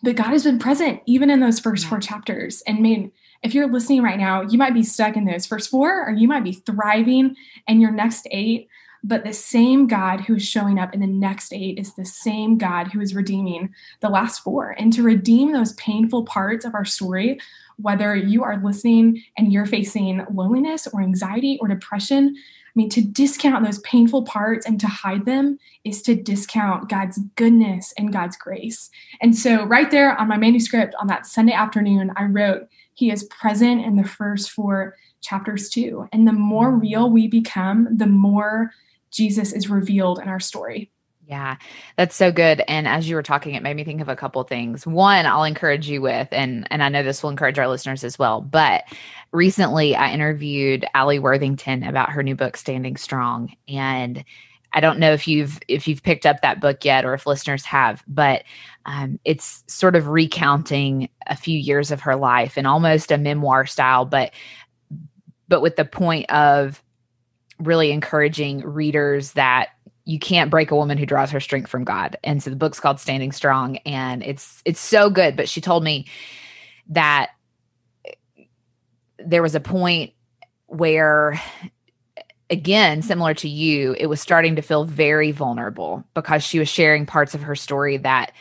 but 0.01 0.15
God 0.15 0.31
has 0.31 0.43
been 0.43 0.59
present 0.59 1.01
even 1.05 1.29
in 1.29 1.39
those 1.39 1.59
first 1.59 1.85
four 1.85 1.99
chapters. 1.99 2.63
And 2.67 2.77
I 2.77 2.81
mean, 2.81 3.11
if 3.43 3.53
you're 3.53 3.71
listening 3.71 4.01
right 4.01 4.17
now, 4.17 4.41
you 4.41 4.57
might 4.57 4.73
be 4.73 4.83
stuck 4.83 5.15
in 5.15 5.25
those 5.25 5.45
first 5.45 5.69
four, 5.69 6.07
or 6.07 6.11
you 6.11 6.27
might 6.27 6.43
be 6.43 6.53
thriving 6.53 7.35
in 7.67 7.79
your 7.79 7.91
next 7.91 8.27
eight. 8.31 8.67
But 9.07 9.23
the 9.23 9.33
same 9.33 9.85
God 9.85 10.21
who 10.21 10.35
is 10.35 10.47
showing 10.47 10.79
up 10.79 10.95
in 10.95 10.99
the 10.99 11.05
next 11.05 11.53
eight 11.53 11.77
is 11.77 11.93
the 11.93 12.05
same 12.05 12.57
God 12.57 12.87
who 12.87 12.99
is 12.99 13.13
redeeming 13.13 13.71
the 13.99 14.09
last 14.09 14.39
four. 14.39 14.75
And 14.79 14.91
to 14.93 15.03
redeem 15.03 15.51
those 15.51 15.73
painful 15.73 16.25
parts 16.25 16.65
of 16.65 16.73
our 16.73 16.85
story, 16.85 17.39
whether 17.77 18.15
you 18.15 18.43
are 18.43 18.57
listening 18.63 19.21
and 19.37 19.53
you're 19.53 19.67
facing 19.67 20.25
loneliness 20.33 20.87
or 20.87 21.03
anxiety 21.03 21.59
or 21.61 21.67
depression, 21.67 22.35
I 22.35 22.71
mean, 22.73 22.89
to 22.89 23.01
discount 23.01 23.63
those 23.63 23.77
painful 23.79 24.23
parts 24.23 24.65
and 24.65 24.79
to 24.79 24.87
hide 24.87 25.25
them 25.25 25.59
is 25.83 26.01
to 26.01 26.15
discount 26.15 26.89
God's 26.89 27.19
goodness 27.35 27.93
and 27.99 28.11
God's 28.11 28.35
grace. 28.35 28.89
And 29.21 29.37
so, 29.37 29.65
right 29.65 29.91
there 29.91 30.19
on 30.19 30.27
my 30.27 30.37
manuscript 30.37 30.95
on 30.99 31.05
that 31.07 31.27
Sunday 31.27 31.53
afternoon, 31.53 32.11
I 32.15 32.23
wrote, 32.23 32.67
He 32.95 33.11
is 33.11 33.25
present 33.25 33.85
in 33.85 33.97
the 33.97 34.03
first 34.03 34.49
four 34.49 34.97
chapters 35.21 35.69
too. 35.69 36.09
And 36.11 36.27
the 36.27 36.33
more 36.33 36.71
real 36.71 37.11
we 37.11 37.27
become, 37.27 37.87
the 37.95 38.07
more 38.07 38.71
Jesus 39.15 39.53
is 39.53 39.69
revealed 39.69 40.19
in 40.19 40.27
our 40.27 40.39
story. 40.39 40.91
Yeah, 41.27 41.55
that's 41.97 42.15
so 42.15 42.31
good. 42.31 42.61
And 42.67 42.87
as 42.87 43.09
you 43.09 43.15
were 43.15 43.23
talking, 43.23 43.55
it 43.55 43.63
made 43.63 43.75
me 43.75 43.83
think 43.83 43.99
of 44.01 44.09
a 44.09 44.15
couple 44.15 44.43
things. 44.43 44.85
One, 44.85 45.25
I'll 45.25 45.43
encourage 45.43 45.89
you 45.89 46.01
with, 46.01 46.27
and 46.31 46.67
and 46.69 46.83
I 46.83 46.89
know 46.89 47.01
this 47.01 47.23
will 47.23 47.31
encourage 47.31 47.57
our 47.57 47.67
listeners 47.67 48.03
as 48.03 48.19
well. 48.19 48.41
But 48.41 48.83
recently, 49.31 49.95
I 49.95 50.11
interviewed 50.11 50.85
Alli 50.93 51.17
Worthington 51.17 51.81
about 51.81 52.11
her 52.11 52.21
new 52.21 52.35
book, 52.35 52.57
Standing 52.57 52.95
Strong, 52.95 53.55
and 53.67 54.23
I 54.71 54.81
don't 54.81 54.99
know 54.99 55.13
if 55.13 55.27
you've 55.27 55.59
if 55.67 55.87
you've 55.87 56.03
picked 56.03 56.27
up 56.27 56.41
that 56.41 56.61
book 56.61 56.85
yet, 56.85 57.05
or 57.05 57.15
if 57.15 57.25
listeners 57.25 57.65
have, 57.65 58.03
but 58.07 58.43
um, 58.85 59.19
it's 59.25 59.63
sort 59.67 59.95
of 59.95 60.09
recounting 60.09 61.09
a 61.25 61.35
few 61.35 61.57
years 61.57 61.89
of 61.89 62.01
her 62.01 62.15
life 62.15 62.55
and 62.55 62.67
almost 62.67 63.11
a 63.11 63.17
memoir 63.17 63.65
style, 63.65 64.05
but 64.05 64.31
but 65.47 65.61
with 65.61 65.75
the 65.75 65.85
point 65.85 66.29
of 66.29 66.83
really 67.59 67.91
encouraging 67.91 68.59
readers 68.61 69.33
that 69.33 69.69
you 70.05 70.19
can't 70.19 70.51
break 70.51 70.71
a 70.71 70.75
woman 70.75 70.97
who 70.97 71.05
draws 71.05 71.31
her 71.31 71.39
strength 71.39 71.69
from 71.69 71.83
God. 71.83 72.17
And 72.23 72.41
so 72.41 72.49
the 72.49 72.55
book's 72.55 72.79
called 72.79 72.99
Standing 72.99 73.31
Strong 73.31 73.77
and 73.77 74.23
it's 74.23 74.61
it's 74.65 74.79
so 74.79 75.09
good, 75.09 75.35
but 75.35 75.49
she 75.49 75.61
told 75.61 75.83
me 75.83 76.07
that 76.89 77.31
there 79.17 79.41
was 79.41 79.55
a 79.55 79.59
point 79.59 80.13
where 80.67 81.39
again 82.49 83.01
similar 83.01 83.33
to 83.33 83.49
you 83.49 83.95
it 83.97 84.07
was 84.07 84.21
starting 84.21 84.55
to 84.55 84.61
feel 84.61 84.83
very 84.83 85.31
vulnerable 85.31 86.03
because 86.13 86.43
she 86.43 86.59
was 86.59 86.69
sharing 86.69 87.05
parts 87.05 87.33
of 87.33 87.41
her 87.41 87.55
story 87.55 87.97
that 87.97 88.31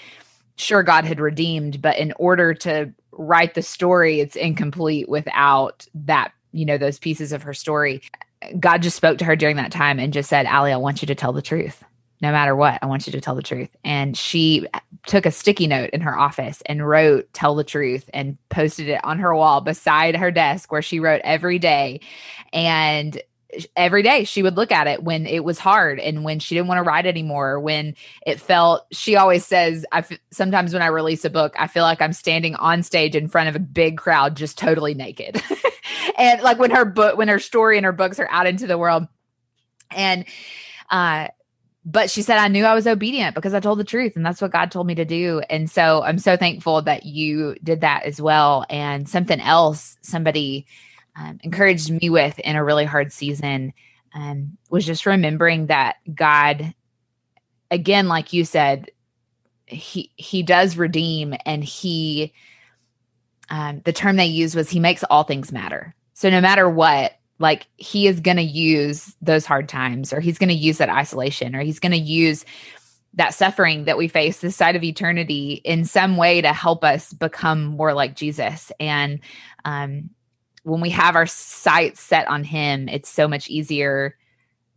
sure 0.56 0.82
God 0.82 1.04
had 1.04 1.20
redeemed 1.20 1.80
but 1.80 1.96
in 1.98 2.12
order 2.18 2.52
to 2.54 2.92
write 3.12 3.54
the 3.54 3.62
story 3.62 4.20
it's 4.20 4.36
incomplete 4.36 5.08
without 5.08 5.86
that 5.94 6.32
you 6.52 6.66
know 6.66 6.76
those 6.76 6.98
pieces 6.98 7.32
of 7.32 7.42
her 7.42 7.54
story 7.54 8.02
God 8.58 8.82
just 8.82 8.96
spoke 8.96 9.18
to 9.18 9.24
her 9.24 9.36
during 9.36 9.56
that 9.56 9.72
time 9.72 9.98
and 9.98 10.12
just 10.12 10.28
said, 10.28 10.46
Alli, 10.46 10.72
I 10.72 10.76
want 10.76 11.02
you 11.02 11.06
to 11.06 11.14
tell 11.14 11.32
the 11.32 11.42
truth. 11.42 11.82
No 12.20 12.32
matter 12.32 12.56
what, 12.56 12.78
I 12.80 12.86
want 12.86 13.06
you 13.06 13.12
to 13.12 13.20
tell 13.20 13.34
the 13.34 13.42
truth. 13.42 13.68
And 13.84 14.16
she 14.16 14.66
took 15.06 15.26
a 15.26 15.30
sticky 15.30 15.66
note 15.66 15.90
in 15.90 16.00
her 16.00 16.18
office 16.18 16.62
and 16.66 16.86
wrote, 16.86 17.30
Tell 17.32 17.54
the 17.54 17.64
truth, 17.64 18.08
and 18.14 18.38
posted 18.48 18.88
it 18.88 19.04
on 19.04 19.18
her 19.18 19.34
wall 19.34 19.60
beside 19.60 20.16
her 20.16 20.30
desk 20.30 20.72
where 20.72 20.82
she 20.82 21.00
wrote 21.00 21.20
every 21.24 21.58
day. 21.58 22.00
And 22.52 23.20
every 23.76 24.02
day 24.02 24.24
she 24.24 24.42
would 24.42 24.56
look 24.56 24.72
at 24.72 24.86
it 24.86 25.02
when 25.02 25.26
it 25.26 25.44
was 25.44 25.58
hard 25.58 26.00
and 26.00 26.24
when 26.24 26.38
she 26.38 26.54
didn't 26.54 26.68
want 26.68 26.78
to 26.78 26.82
write 26.82 27.06
anymore 27.06 27.60
when 27.60 27.94
it 28.26 28.40
felt 28.40 28.86
she 28.90 29.16
always 29.16 29.44
says 29.44 29.84
i 29.92 29.98
f- 29.98 30.18
sometimes 30.30 30.72
when 30.72 30.82
i 30.82 30.86
release 30.86 31.24
a 31.24 31.30
book 31.30 31.54
i 31.58 31.66
feel 31.66 31.82
like 31.82 32.00
i'm 32.02 32.12
standing 32.12 32.54
on 32.56 32.82
stage 32.82 33.14
in 33.14 33.28
front 33.28 33.48
of 33.48 33.56
a 33.56 33.60
big 33.60 33.96
crowd 33.96 34.36
just 34.36 34.58
totally 34.58 34.94
naked 34.94 35.40
and 36.16 36.42
like 36.42 36.58
when 36.58 36.70
her 36.70 36.84
book 36.84 37.16
when 37.16 37.28
her 37.28 37.38
story 37.38 37.76
and 37.76 37.84
her 37.84 37.92
books 37.92 38.18
are 38.18 38.28
out 38.30 38.46
into 38.46 38.66
the 38.66 38.78
world. 38.78 39.06
And 39.90 40.24
uh 40.90 41.28
but 41.86 42.10
she 42.10 42.22
said 42.22 42.38
i 42.38 42.48
knew 42.48 42.64
i 42.64 42.74
was 42.74 42.86
obedient 42.86 43.34
because 43.34 43.52
i 43.52 43.60
told 43.60 43.78
the 43.78 43.84
truth 43.84 44.16
and 44.16 44.24
that's 44.24 44.40
what 44.40 44.50
god 44.50 44.70
told 44.70 44.86
me 44.86 44.94
to 44.94 45.04
do. 45.04 45.40
And 45.50 45.70
so 45.70 46.02
i'm 46.02 46.18
so 46.18 46.36
thankful 46.36 46.82
that 46.82 47.04
you 47.04 47.56
did 47.62 47.80
that 47.82 48.04
as 48.04 48.20
well. 48.20 48.64
And 48.70 49.08
something 49.08 49.40
else 49.40 49.96
somebody 50.02 50.66
um, 51.16 51.38
encouraged 51.42 51.90
me 51.90 52.10
with 52.10 52.38
in 52.40 52.56
a 52.56 52.64
really 52.64 52.84
hard 52.84 53.12
season 53.12 53.72
um, 54.14 54.56
was 54.70 54.86
just 54.86 55.06
remembering 55.06 55.66
that 55.66 55.96
god 56.14 56.74
again 57.70 58.08
like 58.08 58.32
you 58.32 58.44
said 58.44 58.90
he 59.66 60.10
he 60.16 60.42
does 60.42 60.76
redeem 60.76 61.34
and 61.46 61.64
he 61.64 62.32
um, 63.50 63.82
the 63.84 63.92
term 63.92 64.16
they 64.16 64.26
used 64.26 64.54
was 64.54 64.70
he 64.70 64.80
makes 64.80 65.04
all 65.04 65.24
things 65.24 65.52
matter. 65.52 65.94
So 66.14 66.30
no 66.30 66.40
matter 66.40 66.68
what, 66.68 67.12
like 67.38 67.66
he 67.76 68.06
is 68.06 68.20
going 68.20 68.36
to 68.36 68.42
use 68.42 69.14
those 69.20 69.44
hard 69.44 69.68
times 69.68 70.12
or 70.12 70.20
he's 70.20 70.38
going 70.38 70.48
to 70.48 70.54
use 70.54 70.78
that 70.78 70.88
isolation 70.88 71.54
or 71.54 71.60
he's 71.60 71.80
going 71.80 71.92
to 71.92 71.98
use 71.98 72.44
that 73.14 73.34
suffering 73.34 73.84
that 73.84 73.98
we 73.98 74.08
face 74.08 74.40
this 74.40 74.56
side 74.56 74.76
of 74.76 74.82
eternity 74.82 75.60
in 75.64 75.84
some 75.84 76.16
way 76.16 76.40
to 76.40 76.52
help 76.52 76.82
us 76.82 77.12
become 77.12 77.64
more 77.64 77.92
like 77.92 78.16
Jesus. 78.16 78.72
And 78.80 79.20
um, 79.64 80.10
when 80.64 80.80
we 80.80 80.90
have 80.90 81.14
our 81.14 81.26
sights 81.26 82.00
set 82.00 82.26
on 82.28 82.42
him, 82.42 82.88
it's 82.88 83.08
so 83.08 83.28
much 83.28 83.48
easier 83.48 84.16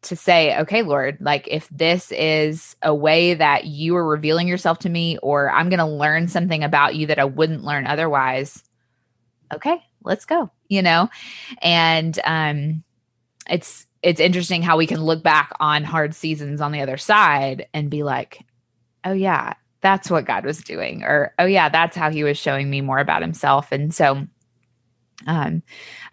to 0.04 0.16
say, 0.16 0.58
okay, 0.60 0.84
Lord, 0.84 1.18
like 1.20 1.48
if 1.48 1.68
this 1.70 2.12
is 2.12 2.76
a 2.84 2.94
way 2.94 3.34
that 3.34 3.66
you 3.66 3.96
are 3.96 4.08
revealing 4.08 4.48
yourself 4.48 4.80
to 4.80 4.90
me, 4.90 5.18
or 5.20 5.50
I'm 5.50 5.70
going 5.70 5.80
to 5.80 5.86
learn 5.86 6.28
something 6.28 6.64
about 6.64 6.96
you 6.96 7.08
that 7.08 7.20
I 7.20 7.26
wouldn't 7.26 7.64
learn 7.64 7.88
otherwise, 7.88 8.64
okay, 9.54 9.82
let's 10.04 10.26
go, 10.26 10.52
you 10.70 10.82
know? 10.82 11.10
And 11.62 12.20
um, 12.24 12.84
it's, 13.50 13.86
it's 14.02 14.20
interesting 14.20 14.62
how 14.62 14.78
we 14.78 14.88
can 14.88 15.04
look 15.04 15.24
back 15.24 15.52
on 15.60 15.84
hard 15.84 16.14
seasons 16.14 16.62
on 16.62 16.72
the 16.72 16.82
other 16.82 16.98
side 16.98 17.68
and 17.74 17.90
be 17.90 18.04
like, 18.04 18.46
oh, 19.04 19.14
yeah, 19.14 19.54
that's 19.82 20.10
what 20.10 20.26
God 20.26 20.46
was 20.46 20.60
doing. 20.60 21.04
Or, 21.04 21.34
oh, 21.40 21.46
yeah, 21.46 21.70
that's 21.70 21.96
how 21.96 22.10
he 22.10 22.24
was 22.24 22.38
showing 22.38 22.70
me 22.70 22.82
more 22.82 23.00
about 23.00 23.22
himself. 23.22 23.72
And 23.72 23.94
so, 23.94 24.28
um, 25.26 25.64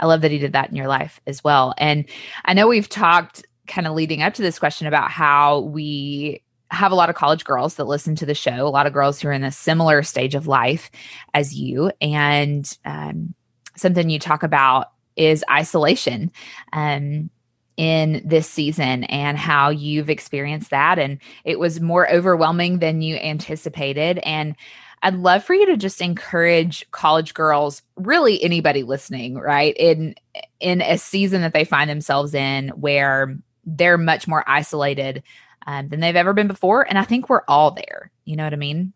I 0.00 0.06
love 0.06 0.22
that 0.22 0.30
he 0.30 0.38
did 0.38 0.54
that 0.54 0.70
in 0.70 0.76
your 0.76 0.88
life 0.88 1.20
as 1.26 1.44
well. 1.44 1.74
And 1.76 2.06
I 2.44 2.54
know 2.54 2.66
we've 2.66 2.88
talked 2.88 3.44
kind 3.66 3.86
of 3.86 3.94
leading 3.94 4.22
up 4.22 4.34
to 4.34 4.42
this 4.42 4.58
question 4.58 4.86
about 4.86 5.10
how 5.10 5.60
we 5.60 6.42
have 6.70 6.92
a 6.92 6.94
lot 6.94 7.10
of 7.10 7.14
college 7.14 7.44
girls 7.44 7.74
that 7.74 7.84
listen 7.84 8.14
to 8.16 8.26
the 8.26 8.34
show, 8.34 8.66
a 8.66 8.68
lot 8.68 8.86
of 8.86 8.92
girls 8.92 9.20
who 9.20 9.28
are 9.28 9.32
in 9.32 9.44
a 9.44 9.52
similar 9.52 10.02
stage 10.02 10.34
of 10.34 10.46
life 10.46 10.90
as 11.32 11.54
you. 11.54 11.92
And 12.00 12.70
um, 12.84 13.34
something 13.76 14.10
you 14.10 14.18
talk 14.18 14.42
about 14.42 14.92
is 15.16 15.44
isolation 15.50 16.32
um, 16.72 17.30
in 17.76 18.22
this 18.24 18.48
season 18.48 19.04
and 19.04 19.38
how 19.38 19.70
you've 19.70 20.10
experienced 20.10 20.70
that. 20.70 20.98
And 20.98 21.18
it 21.44 21.58
was 21.58 21.80
more 21.80 22.10
overwhelming 22.10 22.78
than 22.78 23.02
you 23.02 23.16
anticipated. 23.16 24.18
And 24.18 24.56
I'd 25.02 25.16
love 25.16 25.44
for 25.44 25.54
you 25.54 25.66
to 25.66 25.76
just 25.76 26.00
encourage 26.00 26.90
college 26.90 27.34
girls, 27.34 27.82
really 27.96 28.42
anybody 28.42 28.82
listening, 28.82 29.34
right? 29.34 29.76
In 29.76 30.14
in 30.60 30.80
a 30.80 30.96
season 30.96 31.42
that 31.42 31.52
they 31.52 31.64
find 31.64 31.90
themselves 31.90 32.34
in 32.34 32.68
where 32.70 33.36
they're 33.66 33.98
much 33.98 34.26
more 34.26 34.44
isolated 34.48 35.22
um, 35.66 35.88
than 35.88 36.00
they've 36.00 36.16
ever 36.16 36.32
been 36.32 36.48
before. 36.48 36.88
And 36.88 36.98
I 36.98 37.04
think 37.04 37.28
we're 37.28 37.44
all 37.48 37.72
there. 37.72 38.10
You 38.24 38.36
know 38.36 38.44
what 38.44 38.54
I 38.54 38.56
mean? 38.56 38.94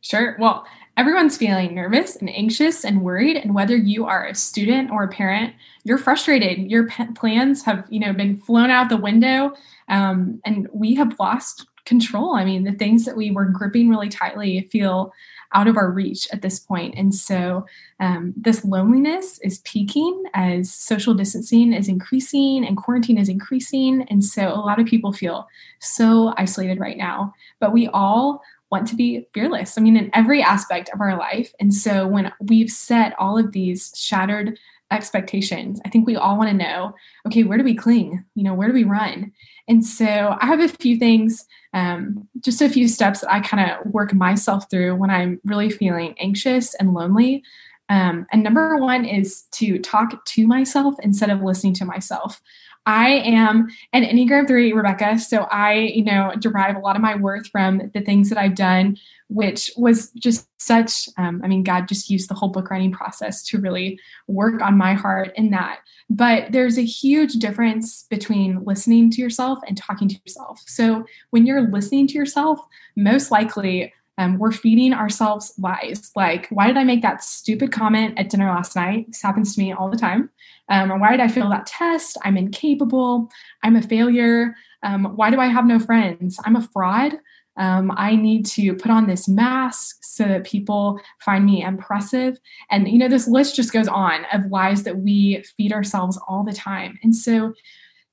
Sure. 0.00 0.36
Well, 0.38 0.64
everyone's 0.98 1.36
feeling 1.36 1.76
nervous 1.76 2.16
and 2.16 2.28
anxious 2.28 2.84
and 2.84 3.02
worried. 3.02 3.36
And 3.36 3.54
whether 3.54 3.76
you 3.76 4.04
are 4.04 4.26
a 4.26 4.34
student 4.34 4.90
or 4.90 5.04
a 5.04 5.08
parent, 5.08 5.54
you're 5.84 5.96
frustrated. 5.96 6.68
Your 6.68 6.88
p- 6.88 7.12
plans 7.14 7.64
have, 7.64 7.84
you 7.88 8.00
know, 8.00 8.12
been 8.12 8.36
flown 8.36 8.68
out 8.68 8.88
the 8.88 8.96
window, 8.96 9.54
um, 9.88 10.40
and 10.44 10.68
we 10.72 10.96
have 10.96 11.18
lost 11.20 11.66
control. 11.84 12.34
I 12.34 12.44
mean, 12.44 12.64
the 12.64 12.72
things 12.72 13.04
that 13.04 13.16
we 13.16 13.30
were 13.30 13.46
gripping 13.46 13.88
really 13.88 14.08
tightly 14.08 14.68
feel 14.72 15.12
out 15.54 15.68
of 15.68 15.78
our 15.78 15.90
reach 15.90 16.28
at 16.32 16.42
this 16.42 16.58
point. 16.58 16.94
And 16.98 17.14
so 17.14 17.64
um, 18.00 18.34
this 18.36 18.64
loneliness 18.64 19.38
is 19.42 19.60
peaking 19.60 20.24
as 20.34 20.70
social 20.70 21.14
distancing 21.14 21.72
is 21.72 21.88
increasing 21.88 22.66
and 22.66 22.76
quarantine 22.76 23.16
is 23.16 23.30
increasing. 23.30 24.02
And 24.10 24.22
so 24.22 24.48
a 24.48 24.60
lot 24.60 24.78
of 24.78 24.86
people 24.86 25.12
feel 25.12 25.48
so 25.78 26.34
isolated 26.36 26.78
right 26.78 26.98
now. 26.98 27.32
But 27.60 27.72
we 27.72 27.88
all 27.88 28.42
want 28.70 28.86
to 28.88 28.96
be 28.96 29.26
fearless. 29.32 29.78
I 29.78 29.80
mean, 29.80 29.96
in 29.96 30.10
every 30.14 30.42
aspect 30.42 30.90
of 30.90 31.00
our 31.00 31.18
life. 31.18 31.52
And 31.60 31.72
so 31.72 32.06
when 32.06 32.32
we've 32.40 32.70
set 32.70 33.14
all 33.18 33.38
of 33.38 33.52
these 33.52 33.92
shattered 33.96 34.58
expectations, 34.90 35.80
I 35.84 35.90
think 35.90 36.06
we 36.06 36.16
all 36.16 36.38
want 36.38 36.50
to 36.50 36.56
know 36.56 36.94
okay, 37.26 37.44
where 37.44 37.58
do 37.58 37.64
we 37.64 37.74
cling? 37.74 38.24
You 38.34 38.44
know, 38.44 38.54
where 38.54 38.68
do 38.68 38.74
we 38.74 38.84
run? 38.84 39.32
And 39.68 39.84
so 39.84 40.36
I 40.40 40.46
have 40.46 40.60
a 40.60 40.68
few 40.68 40.96
things, 40.96 41.46
um, 41.74 42.26
just 42.40 42.62
a 42.62 42.68
few 42.68 42.88
steps 42.88 43.20
that 43.20 43.32
I 43.32 43.40
kind 43.40 43.70
of 43.70 43.92
work 43.92 44.14
myself 44.14 44.70
through 44.70 44.96
when 44.96 45.10
I'm 45.10 45.40
really 45.44 45.70
feeling 45.70 46.14
anxious 46.18 46.74
and 46.74 46.94
lonely. 46.94 47.42
Um, 47.90 48.26
and 48.32 48.42
number 48.42 48.76
one 48.76 49.04
is 49.04 49.42
to 49.52 49.78
talk 49.78 50.24
to 50.24 50.46
myself 50.46 50.94
instead 51.02 51.30
of 51.30 51.42
listening 51.42 51.74
to 51.74 51.84
myself. 51.84 52.40
I 52.88 53.20
am 53.26 53.68
an 53.92 54.02
Enneagram 54.02 54.48
3 54.48 54.72
Rebecca. 54.72 55.18
So 55.18 55.42
I, 55.50 55.74
you 55.74 56.02
know, 56.02 56.32
derive 56.38 56.74
a 56.74 56.78
lot 56.78 56.96
of 56.96 57.02
my 57.02 57.16
worth 57.16 57.46
from 57.48 57.90
the 57.92 58.00
things 58.00 58.30
that 58.30 58.38
I've 58.38 58.54
done, 58.54 58.96
which 59.28 59.70
was 59.76 60.10
just 60.12 60.48
such, 60.58 61.06
um, 61.18 61.42
I 61.44 61.48
mean, 61.48 61.62
God 61.62 61.86
just 61.86 62.08
used 62.08 62.30
the 62.30 62.34
whole 62.34 62.48
book 62.48 62.70
writing 62.70 62.90
process 62.90 63.44
to 63.48 63.58
really 63.58 64.00
work 64.26 64.62
on 64.62 64.78
my 64.78 64.94
heart 64.94 65.32
in 65.36 65.50
that. 65.50 65.80
But 66.08 66.50
there's 66.50 66.78
a 66.78 66.84
huge 66.84 67.34
difference 67.34 68.06
between 68.08 68.64
listening 68.64 69.10
to 69.10 69.20
yourself 69.20 69.58
and 69.68 69.76
talking 69.76 70.08
to 70.08 70.16
yourself. 70.24 70.62
So 70.66 71.04
when 71.28 71.44
you're 71.44 71.70
listening 71.70 72.06
to 72.06 72.14
yourself, 72.14 72.58
most 72.96 73.30
likely 73.30 73.92
um, 74.18 74.36
we're 74.38 74.52
feeding 74.52 74.92
ourselves 74.92 75.54
lies 75.58 76.10
like, 76.16 76.48
why 76.50 76.66
did 76.66 76.76
I 76.76 76.84
make 76.84 77.02
that 77.02 77.22
stupid 77.22 77.72
comment 77.72 78.18
at 78.18 78.28
dinner 78.28 78.50
last 78.50 78.74
night? 78.74 79.06
This 79.06 79.22
happens 79.22 79.54
to 79.54 79.60
me 79.60 79.72
all 79.72 79.88
the 79.88 79.96
time. 79.96 80.28
Um, 80.68 80.92
or 80.92 80.98
why 80.98 81.12
did 81.12 81.20
I 81.20 81.28
fail 81.28 81.48
that 81.50 81.66
test? 81.66 82.18
I'm 82.24 82.36
incapable. 82.36 83.30
I'm 83.62 83.76
a 83.76 83.82
failure. 83.82 84.54
Um, 84.82 85.16
why 85.16 85.30
do 85.30 85.40
I 85.40 85.46
have 85.46 85.66
no 85.66 85.78
friends? 85.78 86.38
I'm 86.44 86.56
a 86.56 86.68
fraud. 86.72 87.14
Um, 87.56 87.92
I 87.96 88.16
need 88.16 88.44
to 88.46 88.74
put 88.74 88.90
on 88.90 89.06
this 89.06 89.28
mask 89.28 89.98
so 90.02 90.24
that 90.24 90.44
people 90.44 91.00
find 91.20 91.44
me 91.46 91.62
impressive. 91.62 92.38
And, 92.70 92.88
you 92.88 92.98
know, 92.98 93.08
this 93.08 93.28
list 93.28 93.56
just 93.56 93.72
goes 93.72 93.88
on 93.88 94.26
of 94.32 94.46
lies 94.46 94.82
that 94.82 94.98
we 94.98 95.44
feed 95.56 95.72
ourselves 95.72 96.18
all 96.28 96.44
the 96.44 96.52
time. 96.52 96.98
And 97.02 97.14
so 97.14 97.54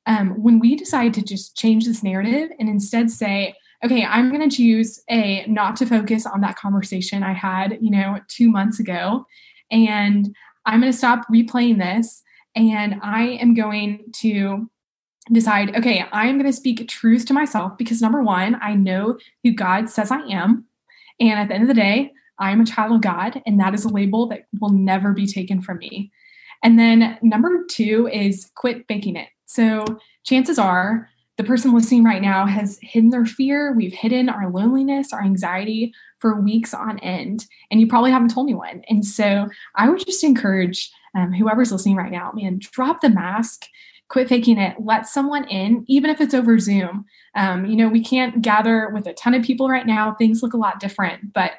um, 0.05 0.41
when 0.41 0.59
we 0.59 0.75
decide 0.75 1.13
to 1.15 1.21
just 1.23 1.55
change 1.57 1.85
this 1.85 2.03
narrative 2.03 2.49
and 2.59 2.69
instead 2.69 3.09
say, 3.09 3.55
okay, 3.86 4.04
I'm 4.04 4.32
going 4.32 4.50
to 4.50 4.56
choose 4.56 5.02
a 5.10 5.45
not 5.48 5.76
to 5.78 5.86
focus 5.86 6.26
on 6.26 6.41
that 6.41 6.56
conversation 6.56 7.24
I 7.24 7.34
had, 7.34 7.78
you 7.82 7.91
know, 7.91 8.19
two 8.28 8.52
months 8.52 8.80
ago. 8.80 9.26
And 9.71 10.36
I'm 10.65 10.82
going 10.82 10.91
to 10.91 10.98
stop 10.98 11.28
replaying 11.32 11.78
this. 11.78 12.24
And 12.56 13.00
I 13.04 13.38
am 13.41 13.54
going 13.54 14.06
to 14.17 14.69
decide, 15.32 15.76
okay, 15.76 16.06
I 16.12 16.28
am 16.28 16.38
going 16.38 16.50
to 16.50 16.56
speak 16.56 16.88
truth 16.88 17.26
to 17.28 17.34
myself 17.34 17.78
because 17.78 18.02
number 18.02 18.24
one, 18.24 18.58
I 18.62 18.74
know 18.74 19.17
who 19.43 19.52
God 19.52 19.89
says 19.89 20.12
I 20.12 20.21
am. 20.21 20.65
And 21.19 21.39
at 21.39 21.48
the 21.48 21.54
end 21.54 21.63
of 21.63 21.67
the 21.67 21.74
day, 21.74 22.12
I 22.39 22.52
am 22.52 22.62
a 22.62 22.65
child 22.65 22.93
of 22.93 23.02
God, 23.02 23.41
and 23.45 23.60
that 23.62 23.74
is 23.74 23.86
a 23.86 23.89
label 23.89 24.28
that 24.28 24.48
will 24.60 24.71
never 24.71 25.13
be 25.13 25.26
taken 25.26 25.62
from 25.62 25.78
me. 25.78 26.12
And 26.63 26.78
then 26.78 27.17
number 27.21 27.63
two 27.69 28.10
is 28.12 28.52
quit 28.56 28.86
faking 28.88 29.15
it. 29.15 29.30
So 29.45 29.86
chances 30.26 30.60
are 30.60 31.10
the 31.38 31.43
person 31.43 31.74
listening 31.74 32.04
right 32.04 32.21
now 32.21 32.45
has 32.45 32.80
hidden 32.82 33.10
their 33.10 33.26
fear. 33.26 33.74
We've 33.74 33.93
hidden 33.93 34.30
our 34.30 34.50
loneliness, 34.50 35.12
our 35.12 35.21
anxiety 35.21 35.93
for 36.19 36.39
weeks 36.39 36.74
on 36.74 37.00
end, 37.00 37.45
and 37.69 37.82
you 37.82 37.88
probably 37.88 38.12
haven't 38.12 38.34
told 38.34 38.48
anyone. 38.48 38.84
And 38.89 39.06
so 39.06 39.50
I 39.76 39.89
would 39.89 40.06
just 40.06 40.24
encourage 40.24 40.91
um, 41.13 41.34
whoever's 41.34 41.71
listening 41.71 41.95
right 41.95 42.12
now, 42.12 42.32
man, 42.34 42.60
drop 42.60 43.02
the 43.02 43.10
mask, 43.10 43.65
quit 44.08 44.30
faking 44.30 44.58
it, 44.58 44.76
let 44.80 45.08
someone 45.08 45.45
in, 45.45 45.84
even 45.88 46.10
if 46.10 46.21
it's 46.21 46.34
over 46.34 46.58
Zoom. 46.60 47.06
Um, 47.36 47.65
you 47.65 47.76
know, 47.76 47.89
we 47.89 48.04
can't 48.04 48.41
gather 48.41 48.89
with 48.93 49.08
a 49.08 49.13
ton 49.13 49.34
of 49.34 49.43
people 49.43 49.67
right 49.67 49.88
now. 49.88 50.13
Things 50.13 50.41
look 50.41 50.54
a 50.54 50.58
lot 50.58 50.80
different, 50.80 51.34
but 51.34 51.54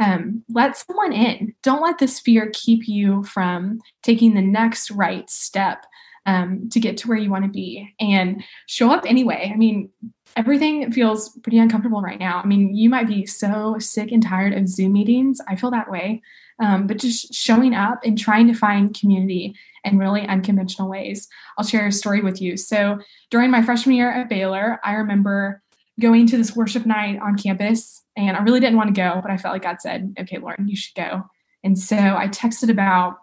um, 0.00 0.42
let 0.48 0.76
someone 0.76 1.12
in. 1.12 1.54
Don't 1.62 1.82
let 1.82 1.98
this 1.98 2.18
fear 2.18 2.50
keep 2.54 2.88
you 2.88 3.22
from 3.24 3.80
taking 4.02 4.34
the 4.34 4.42
next 4.42 4.90
right 4.90 5.28
step 5.28 5.84
um, 6.26 6.68
to 6.70 6.80
get 6.80 6.96
to 6.98 7.08
where 7.08 7.18
you 7.18 7.30
want 7.30 7.44
to 7.44 7.50
be 7.50 7.94
and 7.98 8.42
show 8.66 8.90
up 8.90 9.04
anyway. 9.06 9.50
I 9.52 9.56
mean, 9.56 9.90
everything 10.36 10.92
feels 10.92 11.30
pretty 11.42 11.58
uncomfortable 11.58 12.02
right 12.02 12.18
now. 12.18 12.40
I 12.42 12.46
mean, 12.46 12.74
you 12.74 12.88
might 12.88 13.08
be 13.08 13.26
so 13.26 13.76
sick 13.78 14.12
and 14.12 14.22
tired 14.22 14.52
of 14.52 14.68
Zoom 14.68 14.92
meetings. 14.92 15.40
I 15.48 15.56
feel 15.56 15.70
that 15.70 15.90
way. 15.90 16.22
Um, 16.60 16.86
but 16.86 16.98
just 16.98 17.32
showing 17.32 17.74
up 17.74 18.00
and 18.04 18.18
trying 18.18 18.46
to 18.48 18.54
find 18.54 18.94
community 18.98 19.54
in 19.84 19.98
really 19.98 20.26
unconventional 20.26 20.90
ways. 20.90 21.26
I'll 21.56 21.64
share 21.64 21.86
a 21.86 21.92
story 21.92 22.20
with 22.20 22.40
you. 22.40 22.56
So 22.58 22.98
during 23.30 23.50
my 23.50 23.62
freshman 23.62 23.96
year 23.96 24.10
at 24.10 24.28
Baylor, 24.28 24.78
I 24.84 24.92
remember 24.92 25.62
going 25.98 26.26
to 26.26 26.36
this 26.36 26.54
worship 26.54 26.84
night 26.86 27.18
on 27.20 27.36
campus, 27.36 28.02
and 28.16 28.36
I 28.36 28.42
really 28.42 28.60
didn't 28.60 28.76
want 28.76 28.94
to 28.94 29.00
go, 29.00 29.20
but 29.22 29.30
I 29.30 29.36
felt 29.36 29.54
like 29.54 29.62
God 29.62 29.80
said, 29.80 30.14
"Okay, 30.20 30.38
Lauren, 30.38 30.68
you 30.68 30.76
should 30.76 30.94
go." 30.94 31.24
And 31.64 31.78
so 31.78 31.96
I 31.96 32.28
texted 32.28 32.70
about 32.70 33.16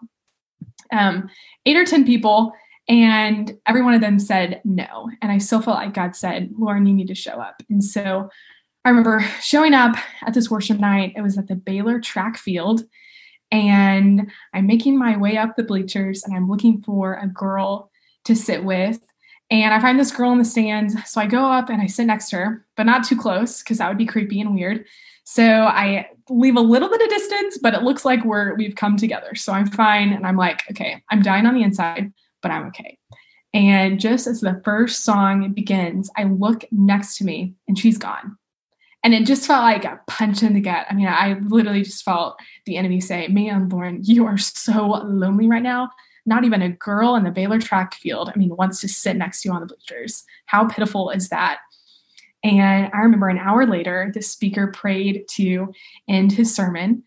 um, 0.92 1.28
eight 1.66 1.76
or 1.76 1.84
ten 1.84 2.04
people 2.04 2.52
and 2.88 3.56
every 3.66 3.82
one 3.82 3.94
of 3.94 4.00
them 4.00 4.18
said 4.18 4.62
no. 4.64 5.10
And 5.20 5.30
I 5.30 5.38
still 5.38 5.60
felt 5.60 5.76
like 5.76 5.92
God 5.92 6.16
said, 6.16 6.50
Lauren, 6.58 6.86
you 6.86 6.94
need 6.94 7.08
to 7.08 7.14
show 7.14 7.32
up. 7.32 7.62
And 7.68 7.84
so 7.84 8.30
I 8.84 8.88
remember 8.88 9.20
showing 9.42 9.74
up 9.74 9.96
at 10.22 10.32
this 10.32 10.50
worship 10.50 10.78
night. 10.78 11.12
It 11.14 11.20
was 11.20 11.36
at 11.36 11.48
the 11.48 11.54
Baylor 11.54 12.00
track 12.00 12.38
field. 12.38 12.84
And 13.50 14.30
I'm 14.54 14.66
making 14.66 14.98
my 14.98 15.16
way 15.16 15.36
up 15.36 15.56
the 15.56 15.62
bleachers 15.62 16.22
and 16.24 16.34
I'm 16.34 16.48
looking 16.48 16.82
for 16.82 17.14
a 17.14 17.26
girl 17.26 17.90
to 18.24 18.34
sit 18.34 18.64
with. 18.64 19.00
And 19.50 19.72
I 19.72 19.80
find 19.80 19.98
this 19.98 20.12
girl 20.12 20.32
in 20.32 20.38
the 20.38 20.44
stands. 20.44 20.94
So 21.10 21.20
I 21.20 21.26
go 21.26 21.44
up 21.44 21.70
and 21.70 21.80
I 21.80 21.86
sit 21.86 22.06
next 22.06 22.30
to 22.30 22.36
her, 22.36 22.66
but 22.76 22.84
not 22.84 23.04
too 23.04 23.16
close 23.16 23.62
because 23.62 23.78
that 23.78 23.88
would 23.88 23.98
be 23.98 24.06
creepy 24.06 24.40
and 24.40 24.54
weird. 24.54 24.86
So 25.24 25.44
I 25.44 26.08
leave 26.30 26.56
a 26.56 26.60
little 26.60 26.88
bit 26.88 27.02
of 27.02 27.08
distance, 27.08 27.58
but 27.58 27.74
it 27.74 27.82
looks 27.82 28.04
like 28.04 28.24
we're 28.24 28.54
we've 28.54 28.74
come 28.74 28.96
together. 28.96 29.34
So 29.34 29.52
I'm 29.52 29.66
fine. 29.66 30.12
And 30.12 30.26
I'm 30.26 30.36
like, 30.36 30.62
okay, 30.70 31.02
I'm 31.10 31.22
dying 31.22 31.46
on 31.46 31.54
the 31.54 31.62
inside, 31.62 32.12
but 32.42 32.50
I'm 32.50 32.66
okay. 32.68 32.98
And 33.54 33.98
just 33.98 34.26
as 34.26 34.40
the 34.40 34.60
first 34.64 35.04
song 35.04 35.52
begins, 35.52 36.10
I 36.16 36.24
look 36.24 36.64
next 36.70 37.16
to 37.18 37.24
me 37.24 37.54
and 37.66 37.78
she's 37.78 37.98
gone. 37.98 38.36
And 39.04 39.14
it 39.14 39.26
just 39.26 39.46
felt 39.46 39.62
like 39.62 39.84
a 39.84 40.00
punch 40.06 40.42
in 40.42 40.54
the 40.54 40.60
gut. 40.60 40.86
I 40.90 40.94
mean, 40.94 41.06
I 41.06 41.38
literally 41.46 41.82
just 41.82 42.04
felt 42.04 42.38
the 42.66 42.76
enemy 42.76 43.00
say, 43.00 43.28
Man, 43.28 43.68
Lauren, 43.68 44.00
you 44.02 44.26
are 44.26 44.38
so 44.38 44.86
lonely 45.06 45.48
right 45.48 45.62
now. 45.62 45.90
Not 46.26 46.44
even 46.44 46.60
a 46.60 46.68
girl 46.68 47.14
in 47.14 47.24
the 47.24 47.30
Baylor 47.30 47.58
track 47.58 47.94
field, 47.94 48.30
I 48.34 48.38
mean, 48.38 48.54
wants 48.54 48.80
to 48.82 48.88
sit 48.88 49.16
next 49.16 49.42
to 49.42 49.48
you 49.48 49.54
on 49.54 49.60
the 49.60 49.66
bleachers. 49.66 50.24
How 50.46 50.66
pitiful 50.66 51.10
is 51.10 51.30
that? 51.30 51.60
And 52.44 52.90
I 52.92 52.98
remember 52.98 53.28
an 53.28 53.38
hour 53.38 53.66
later, 53.66 54.10
the 54.12 54.22
speaker 54.22 54.68
prayed 54.68 55.26
to 55.32 55.72
end 56.06 56.32
his 56.32 56.54
sermon. 56.54 57.02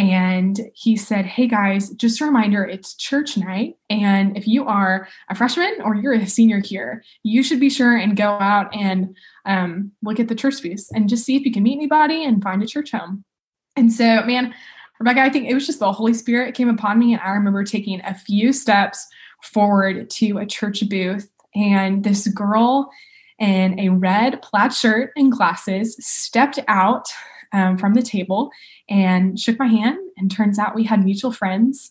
And 0.00 0.58
he 0.72 0.96
said, 0.96 1.26
Hey 1.26 1.46
guys, 1.46 1.90
just 1.90 2.22
a 2.22 2.24
reminder, 2.24 2.64
it's 2.64 2.94
church 2.94 3.36
night. 3.36 3.76
And 3.90 4.34
if 4.34 4.48
you 4.48 4.64
are 4.64 5.06
a 5.28 5.34
freshman 5.34 5.76
or 5.84 5.94
you're 5.94 6.14
a 6.14 6.26
senior 6.26 6.60
here, 6.60 7.04
you 7.22 7.42
should 7.42 7.60
be 7.60 7.68
sure 7.68 7.94
and 7.94 8.16
go 8.16 8.30
out 8.30 8.74
and 8.74 9.14
um, 9.44 9.92
look 10.02 10.18
at 10.18 10.28
the 10.28 10.34
church 10.34 10.54
space 10.54 10.90
and 10.90 11.10
just 11.10 11.26
see 11.26 11.36
if 11.36 11.44
you 11.44 11.52
can 11.52 11.62
meet 11.62 11.76
anybody 11.76 12.24
and 12.24 12.42
find 12.42 12.62
a 12.62 12.66
church 12.66 12.92
home. 12.92 13.24
And 13.76 13.92
so, 13.92 14.22
man, 14.22 14.54
Rebecca, 15.00 15.20
I 15.20 15.28
think 15.28 15.50
it 15.50 15.54
was 15.54 15.66
just 15.66 15.80
the 15.80 15.92
Holy 15.92 16.14
Spirit 16.14 16.54
came 16.54 16.70
upon 16.70 16.98
me. 16.98 17.12
And 17.12 17.20
I 17.20 17.32
remember 17.32 17.62
taking 17.62 18.00
a 18.00 18.14
few 18.14 18.54
steps 18.54 19.06
forward 19.42 20.08
to 20.08 20.38
a 20.38 20.46
church 20.46 20.82
booth. 20.88 21.30
And 21.54 22.04
this 22.04 22.26
girl 22.28 22.90
in 23.38 23.78
a 23.78 23.90
red 23.90 24.40
plaid 24.40 24.72
shirt 24.72 25.12
and 25.14 25.30
glasses 25.30 25.94
stepped 26.00 26.58
out 26.68 27.12
um, 27.52 27.78
from 27.78 27.94
the 27.94 28.02
table 28.02 28.50
and 28.88 29.38
shook 29.38 29.58
my 29.58 29.66
hand. 29.66 29.98
And 30.16 30.30
turns 30.30 30.58
out 30.58 30.74
we 30.74 30.84
had 30.84 31.04
mutual 31.04 31.32
friends. 31.32 31.90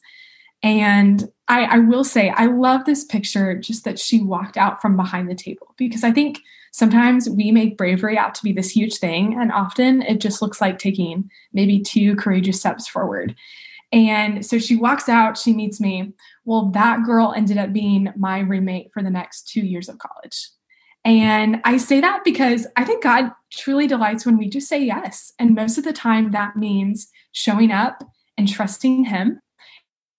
And 0.61 1.29
I, 1.47 1.63
I, 1.63 1.79
will 1.79 2.03
say, 2.03 2.29
I 2.29 2.47
love 2.47 2.85
this 2.85 3.05
picture 3.05 3.55
just 3.55 3.85
that 3.85 3.97
she 3.97 4.21
walked 4.21 4.57
out 4.57 4.81
from 4.81 4.97
behind 4.97 5.29
the 5.29 5.35
table 5.35 5.73
because 5.77 6.03
I 6.03 6.11
think 6.11 6.39
sometimes 6.71 7.29
we 7.29 7.51
make 7.51 7.77
bravery 7.77 8.17
out 8.17 8.35
to 8.35 8.43
be 8.43 8.51
this 8.51 8.71
huge 8.71 8.97
thing. 8.97 9.37
And 9.39 9.51
often 9.51 10.01
it 10.01 10.19
just 10.19 10.41
looks 10.41 10.59
like 10.59 10.77
taking 10.77 11.29
maybe 11.53 11.79
two 11.79 12.15
courageous 12.17 12.59
steps 12.59 12.87
forward. 12.87 13.35
And 13.91 14.45
so 14.45 14.59
she 14.59 14.75
walks 14.75 15.09
out, 15.09 15.37
she 15.37 15.53
meets 15.53 15.79
me. 15.79 16.11
Well, 16.45 16.65
that 16.71 17.03
girl 17.05 17.33
ended 17.35 17.57
up 17.57 17.73
being 17.73 18.13
my 18.15 18.39
roommate 18.39 18.91
for 18.93 19.01
the 19.01 19.09
next 19.09 19.47
two 19.47 19.61
years 19.61 19.89
of 19.89 19.97
college. 19.97 20.49
And 21.09 21.59
I 21.63 21.77
say 21.77 21.99
that 22.01 22.23
because 22.23 22.67
I 22.77 22.83
think 22.83 23.01
God 23.01 23.31
truly 23.51 23.87
delights 23.87 24.27
when 24.27 24.37
we 24.37 24.47
just 24.47 24.69
say 24.69 24.79
yes. 24.79 25.33
And 25.39 25.55
most 25.55 25.79
of 25.79 25.83
the 25.83 25.91
time, 25.91 26.29
that 26.31 26.55
means 26.55 27.07
showing 27.31 27.71
up 27.71 28.03
and 28.37 28.47
trusting 28.47 29.05
Him. 29.05 29.41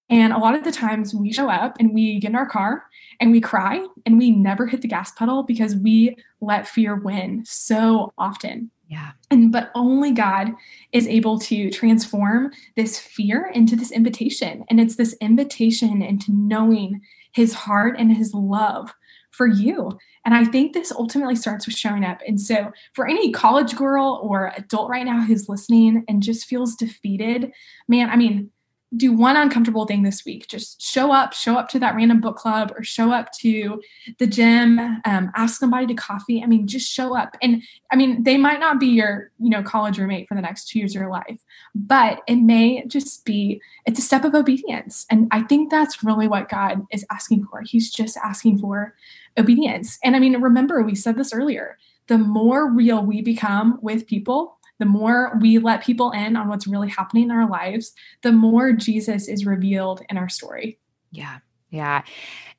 And 0.08 0.32
a 0.32 0.38
lot 0.38 0.56
of 0.56 0.64
the 0.64 0.72
times, 0.72 1.14
we 1.14 1.32
show 1.32 1.48
up 1.48 1.76
and 1.78 1.94
we 1.94 2.18
get 2.18 2.30
in 2.30 2.34
our 2.34 2.48
car 2.48 2.86
and 3.20 3.30
we 3.30 3.40
cry 3.40 3.86
and 4.04 4.18
we 4.18 4.32
never 4.32 4.66
hit 4.66 4.82
the 4.82 4.88
gas 4.88 5.12
pedal 5.12 5.44
because 5.44 5.76
we 5.76 6.16
let 6.40 6.66
fear 6.66 6.96
win 6.96 7.44
so 7.46 8.12
often. 8.18 8.72
Yeah. 8.88 9.12
And 9.30 9.52
but 9.52 9.70
only 9.76 10.10
God 10.10 10.48
is 10.90 11.06
able 11.06 11.38
to 11.38 11.70
transform 11.70 12.50
this 12.74 12.98
fear 12.98 13.48
into 13.54 13.76
this 13.76 13.92
invitation. 13.92 14.64
And 14.68 14.80
it's 14.80 14.96
this 14.96 15.14
invitation 15.20 16.02
into 16.02 16.32
knowing 16.32 17.00
his 17.30 17.54
heart 17.54 17.94
and 17.96 18.16
his 18.16 18.34
love 18.34 18.92
for 19.40 19.46
you. 19.46 19.98
And 20.26 20.34
I 20.34 20.44
think 20.44 20.74
this 20.74 20.92
ultimately 20.92 21.34
starts 21.34 21.64
with 21.64 21.74
showing 21.74 22.04
up. 22.04 22.20
And 22.28 22.38
so, 22.38 22.72
for 22.92 23.08
any 23.08 23.32
college 23.32 23.74
girl 23.74 24.20
or 24.22 24.52
adult 24.54 24.90
right 24.90 25.06
now 25.06 25.22
who's 25.22 25.48
listening 25.48 26.04
and 26.08 26.22
just 26.22 26.44
feels 26.44 26.76
defeated, 26.76 27.50
man, 27.88 28.10
I 28.10 28.16
mean, 28.16 28.50
do 28.96 29.12
one 29.12 29.36
uncomfortable 29.36 29.86
thing 29.86 30.02
this 30.02 30.24
week. 30.24 30.48
Just 30.48 30.82
show 30.82 31.12
up, 31.12 31.32
show 31.32 31.54
up 31.56 31.68
to 31.68 31.78
that 31.78 31.94
random 31.94 32.20
book 32.20 32.36
club 32.36 32.72
or 32.76 32.82
show 32.82 33.12
up 33.12 33.30
to 33.34 33.80
the 34.18 34.26
gym, 34.26 34.78
um, 35.04 35.30
ask 35.36 35.60
somebody 35.60 35.86
to 35.86 35.94
coffee. 35.94 36.42
I 36.42 36.46
mean, 36.46 36.66
just 36.66 36.90
show 36.90 37.16
up. 37.16 37.36
And 37.40 37.62
I 37.92 37.96
mean, 37.96 38.24
they 38.24 38.36
might 38.36 38.58
not 38.58 38.80
be 38.80 38.88
your, 38.88 39.30
you 39.38 39.48
know, 39.48 39.62
college 39.62 39.98
roommate 39.98 40.26
for 40.28 40.34
the 40.34 40.40
next 40.40 40.68
two 40.68 40.80
years 40.80 40.92
of 40.92 41.00
your 41.00 41.10
life, 41.10 41.40
but 41.74 42.22
it 42.26 42.36
may 42.36 42.84
just 42.86 43.24
be, 43.24 43.60
it's 43.86 44.00
a 44.00 44.02
step 44.02 44.24
of 44.24 44.34
obedience. 44.34 45.06
And 45.08 45.28
I 45.30 45.42
think 45.42 45.70
that's 45.70 46.02
really 46.02 46.26
what 46.26 46.48
God 46.48 46.84
is 46.90 47.06
asking 47.10 47.46
for. 47.46 47.62
He's 47.62 47.90
just 47.92 48.16
asking 48.16 48.58
for 48.58 48.94
obedience. 49.38 49.98
And 50.02 50.16
I 50.16 50.18
mean, 50.18 50.40
remember, 50.40 50.82
we 50.82 50.96
said 50.96 51.16
this 51.16 51.32
earlier 51.32 51.78
the 52.08 52.18
more 52.18 52.68
real 52.68 53.04
we 53.04 53.22
become 53.22 53.78
with 53.82 54.04
people, 54.04 54.58
the 54.80 54.86
more 54.86 55.38
we 55.40 55.58
let 55.58 55.84
people 55.84 56.10
in 56.10 56.36
on 56.36 56.48
what's 56.48 56.66
really 56.66 56.88
happening 56.88 57.24
in 57.24 57.30
our 57.30 57.48
lives, 57.48 57.92
the 58.22 58.32
more 58.32 58.72
Jesus 58.72 59.28
is 59.28 59.46
revealed 59.46 60.02
in 60.08 60.16
our 60.16 60.28
story. 60.28 60.78
Yeah. 61.12 61.38
Yeah. 61.68 62.02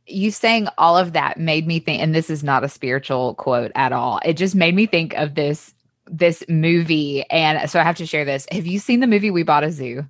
You 0.06 0.32
saying 0.32 0.68
all 0.78 0.98
of 0.98 1.14
that 1.14 1.40
made 1.40 1.66
me 1.68 1.80
think, 1.80 2.02
and 2.02 2.14
this 2.14 2.30
is 2.30 2.44
not 2.44 2.64
a 2.64 2.70
spiritual 2.70 3.34
quote 3.36 3.72
at 3.74 3.92
all. 3.92 4.20
It 4.24 4.38
just 4.38 4.56
made 4.56 4.76
me 4.76 4.86
think 4.86 5.14
of 5.16 5.36
this 5.36 5.74
this 6.08 6.44
movie. 6.48 7.24
And 7.30 7.70
so 7.70 7.80
I 7.80 7.84
have 7.84 7.98
to 7.98 8.06
share 8.06 8.26
this. 8.26 8.46
Have 8.52 8.68
you 8.68 8.80
seen 8.80 9.00
the 9.00 9.08
movie 9.08 9.32
We 9.32 9.44
Bought 9.44 9.64
a 9.64 9.72
Zoo? 9.72 10.06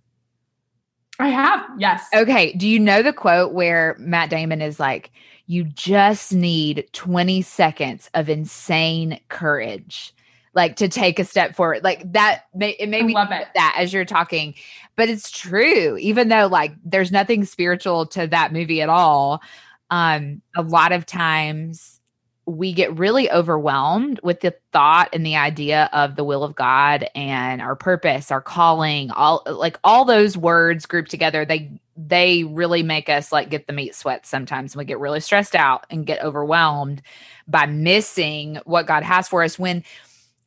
I 1.19 1.27
have, 1.27 1.65
yes. 1.77 2.07
Okay. 2.15 2.53
Do 2.53 2.67
you 2.67 2.79
know 2.79 3.03
the 3.03 3.13
quote 3.13 3.53
where 3.53 3.95
Matt 3.99 4.29
Damon 4.29 4.61
is 4.61 4.79
like, 4.79 5.11
you 5.45 5.63
just 5.65 6.33
need 6.33 6.89
20 6.93 7.41
seconds 7.43 8.09
of 8.15 8.29
insane 8.29 9.19
courage 9.29 10.13
like 10.53 10.75
to 10.75 10.87
take 10.87 11.19
a 11.19 11.25
step 11.25 11.55
forward 11.55 11.83
like 11.83 12.11
that 12.11 12.43
it 12.59 12.89
made 12.89 13.05
me 13.05 13.13
love 13.13 13.31
it. 13.31 13.47
that 13.55 13.75
as 13.77 13.93
you're 13.93 14.05
talking 14.05 14.53
but 14.95 15.09
it's 15.09 15.31
true 15.31 15.97
even 15.97 16.27
though 16.29 16.47
like 16.47 16.73
there's 16.83 17.11
nothing 17.11 17.45
spiritual 17.45 18.05
to 18.05 18.27
that 18.27 18.51
movie 18.51 18.81
at 18.81 18.89
all 18.89 19.41
um 19.89 20.41
a 20.55 20.61
lot 20.61 20.91
of 20.91 21.05
times 21.05 22.01
we 22.45 22.73
get 22.73 22.97
really 22.97 23.31
overwhelmed 23.31 24.19
with 24.23 24.41
the 24.41 24.53
thought 24.73 25.09
and 25.13 25.25
the 25.25 25.35
idea 25.35 25.89
of 25.93 26.15
the 26.15 26.23
will 26.23 26.43
of 26.43 26.55
God 26.55 27.07
and 27.13 27.61
our 27.61 27.75
purpose, 27.75 28.31
our 28.31 28.41
calling, 28.41 29.11
all 29.11 29.43
like 29.45 29.79
all 29.83 30.05
those 30.05 30.35
words 30.35 30.85
grouped 30.85 31.11
together, 31.11 31.45
they 31.45 31.71
they 31.95 32.43
really 32.43 32.81
make 32.81 33.09
us 33.09 33.31
like 33.31 33.49
get 33.49 33.67
the 33.67 33.73
meat 33.73 33.93
sweats 33.93 34.27
sometimes. 34.27 34.75
We 34.75 34.85
get 34.85 34.99
really 34.99 35.19
stressed 35.19 35.55
out 35.55 35.85
and 35.89 36.05
get 36.05 36.23
overwhelmed 36.23 37.01
by 37.47 37.67
missing 37.67 38.59
what 38.65 38.87
God 38.87 39.03
has 39.03 39.27
for 39.27 39.43
us 39.43 39.59
when 39.59 39.83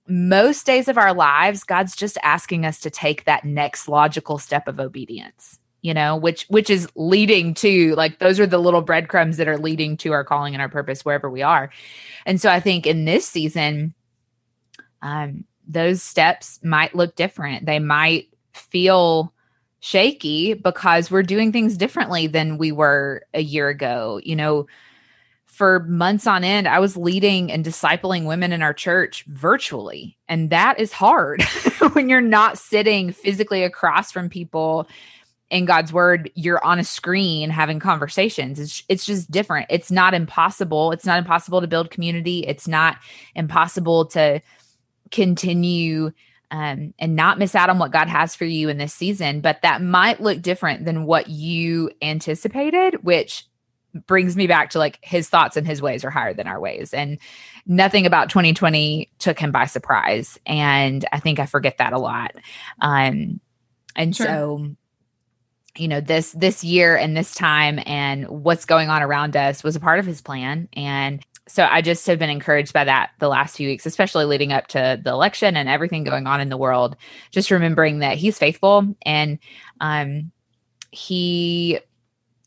most 0.07 0.67
days 0.67 0.88
of 0.88 0.99
our 0.99 1.14
lives, 1.14 1.64
God's 1.64 1.97
just 1.97 2.19
asking 2.23 2.67
us 2.67 2.79
to 2.81 2.90
take 2.90 3.25
that 3.25 3.45
next 3.45 3.88
logical 3.88 4.38
step 4.38 4.69
of 4.69 4.79
obedience, 4.79 5.59
you 5.83 5.95
know, 5.95 6.17
which 6.17 6.47
which 6.49 6.69
is 6.69 6.88
leading 6.95 7.55
to 7.55 7.95
like 7.95 8.19
those 8.19 8.38
are 8.38 8.47
the 8.47 8.59
little 8.59 8.83
breadcrumbs 8.83 9.38
that 9.38 9.49
are 9.49 9.59
leading 9.59 9.97
to 9.99 10.12
our 10.12 10.25
calling 10.25 10.55
and 10.55 10.61
our 10.61 10.69
purpose 10.69 11.05
wherever 11.05 11.31
we 11.31 11.43
are. 11.43 11.71
And 12.27 12.40
so 12.40 12.51
I 12.51 12.61
think 12.61 12.87
in 12.87 13.05
this 13.05 13.27
season, 13.27 13.95
um, 15.01 15.45
those 15.67 16.03
steps 16.03 16.61
might 16.62 16.95
look 16.95 17.17
different. 17.17 17.64
They 17.64 17.79
might 17.79 18.29
feel 18.53 19.33
shaky 19.81 20.55
because 20.55 21.11
we're 21.11 21.23
doing 21.23 21.53
things 21.53 21.77
differently 21.77 22.27
than 22.27 22.59
we 22.59 22.73
were 22.73 23.23
a 23.35 23.43
year 23.43 23.69
ago. 23.69 24.21
You 24.23 24.37
know, 24.37 24.67
for 25.55 25.81
months 25.85 26.27
on 26.27 26.43
end, 26.43 26.67
I 26.67 26.81
was 26.81 26.97
leading 26.97 27.53
and 27.53 27.64
discipling 27.64 28.27
women 28.27 28.53
in 28.53 28.61
our 28.61 28.75
church 28.75 29.25
virtually. 29.29 30.19
And 30.29 30.51
that 30.51 30.81
is 30.81 30.90
hard 30.90 31.43
when 31.93 32.09
you're 32.09 32.21
not 32.21 32.59
sitting 32.59 33.12
physically 33.12 33.62
across 33.62 34.11
from 34.11 34.29
people 34.29 34.88
in 35.51 35.64
God's 35.64 35.93
word, 35.93 36.29
you're 36.35 36.64
on 36.64 36.81
a 36.81 36.85
screen 36.85 37.51
having 37.51 37.79
conversations. 37.79 38.59
It's, 38.59 38.83
it's 38.88 39.07
just 39.07 39.31
different. 39.31 39.67
It's 39.71 39.93
not 39.93 40.12
impossible. 40.12 40.90
It's 40.90 41.07
not 41.07 41.19
impossible 41.19 41.61
to 41.61 41.69
build 41.69 41.93
community. 41.93 42.40
It's 42.40 42.67
not 42.67 42.97
impossible 43.37 44.07
to 44.07 44.43
continue 45.12 46.11
um, 46.51 46.95
and 46.99 47.14
not 47.14 47.38
miss 47.38 47.55
out 47.55 47.71
on 47.71 47.79
what 47.79 47.93
God 47.93 48.09
has 48.09 48.35
for 48.35 48.45
you 48.45 48.69
in 48.69 48.79
this 48.79 48.93
season. 48.93 49.40
But 49.40 49.62
that 49.62 49.83
might 49.83 50.21
look 50.21 50.43
different 50.43 50.85
than 50.85 51.05
what 51.05 51.29
you 51.29 51.93
anticipated, 52.03 53.05
which 53.05 53.47
brings 54.07 54.37
me 54.37 54.46
back 54.46 54.70
to 54.70 54.78
like 54.78 54.98
his 55.02 55.28
thoughts 55.28 55.57
and 55.57 55.66
his 55.66 55.80
ways 55.80 56.04
are 56.04 56.11
higher 56.11 56.35
than 56.35 56.46
our 56.46 56.61
ways. 56.61 56.92
And 56.92 57.18
nothing 57.66 58.07
about 58.07 58.28
2020 58.28 59.11
took 59.18 59.38
him 59.38 59.52
by 59.52 59.66
surprise. 59.66 60.38
And 60.46 61.04
I 61.12 61.20
think 61.20 61.38
I 61.38 61.46
forget 61.46 61.78
that 61.78 61.92
a 61.92 61.98
lot. 61.98 62.33
Um, 62.80 63.40
and 63.96 64.14
sure. 64.14 64.26
so 64.26 64.66
you 65.76 65.88
know 65.88 66.00
this 66.00 66.33
this 66.33 66.62
year 66.62 66.96
and 66.96 67.16
this 67.16 67.35
time 67.35 67.80
and 67.85 68.28
what's 68.28 68.64
going 68.64 68.88
on 68.88 69.02
around 69.02 69.37
us 69.37 69.64
was 69.64 69.74
a 69.76 69.80
part 69.80 69.98
of 69.98 70.07
his 70.07 70.20
plan 70.20 70.68
and 70.74 71.24
so 71.48 71.66
i 71.68 71.83
just 71.83 72.07
have 72.07 72.18
been 72.18 72.30
encouraged 72.30 72.72
by 72.72 72.85
that 72.85 73.11
the 73.18 73.28
last 73.28 73.57
few 73.57 73.68
weeks 73.68 73.85
especially 73.85 74.24
leading 74.24 74.52
up 74.52 74.68
to 74.68 75.00
the 75.02 75.11
election 75.11 75.57
and 75.57 75.68
everything 75.68 76.04
going 76.04 76.26
on 76.26 76.40
in 76.40 76.48
the 76.48 76.57
world 76.57 76.96
just 77.33 77.50
remembering 77.50 77.98
that 77.98 78.16
he's 78.16 78.38
faithful 78.38 78.94
and 79.04 79.38
um 79.80 80.30
he 80.92 81.80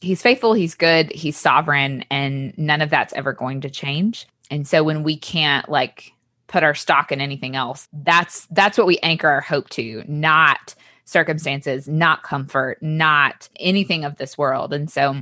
he's 0.02 0.22
faithful, 0.22 0.54
he's 0.54 0.76
good, 0.76 1.12
he's 1.12 1.38
sovereign, 1.38 2.06
and 2.10 2.58
none 2.58 2.82
of 2.82 2.90
that's 2.90 3.14
ever 3.14 3.34
going 3.34 3.62
to 3.62 3.70
change. 3.70 4.28
And 4.50 4.68
so 4.68 4.84
when 4.84 5.04
we 5.04 5.18
can't 5.18 5.68
like 5.70 6.14
put 6.48 6.64
our 6.64 6.76
stock 6.76 7.12
in 7.12 7.22
anything 7.22 7.56
else. 7.56 7.88
That's 7.94 8.48
that's 8.48 8.78
what 8.78 8.88
we 8.88 8.98
anchor 9.00 9.28
our 9.28 9.42
hope 9.42 9.70
to, 9.72 10.04
not 10.08 10.74
circumstances, 11.06 11.88
not 11.88 12.24
comfort, 12.24 12.82
not 12.82 13.48
anything 13.60 14.04
of 14.04 14.18
this 14.18 14.38
world. 14.38 14.74
And 14.74 14.90
so 14.90 15.16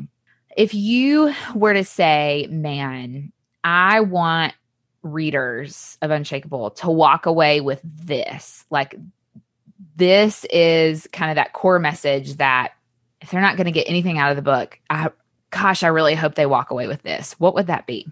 if 0.56 0.74
you 0.74 1.34
were 1.54 1.74
to 1.74 1.84
say, 1.84 2.48
man, 2.50 3.32
I 3.64 4.00
want 4.00 4.54
readers 5.04 5.98
of 6.02 6.12
Unshakable 6.12 6.72
to 6.72 6.90
walk 6.90 7.26
away 7.26 7.62
with 7.62 7.82
this, 7.84 8.66
like 8.70 8.96
this 9.96 10.46
is 10.46 11.08
kind 11.12 11.30
of 11.32 11.36
that 11.36 11.54
core 11.54 11.80
message 11.80 12.36
that 12.38 12.74
if 13.26 13.32
they're 13.32 13.42
not 13.42 13.58
going 13.58 13.66
to 13.66 13.72
get 13.72 13.90
anything 13.90 14.20
out 14.20 14.30
of 14.30 14.36
the 14.36 14.44
book, 14.44 14.80
I 14.88 15.10
gosh, 15.50 15.82
I 15.82 15.88
really 15.88 16.14
hope 16.14 16.36
they 16.36 16.46
walk 16.46 16.70
away 16.70 16.86
with 16.86 17.02
this. 17.02 17.34
What 17.40 17.56
would 17.56 17.66
that 17.68 17.88
be? 17.88 18.08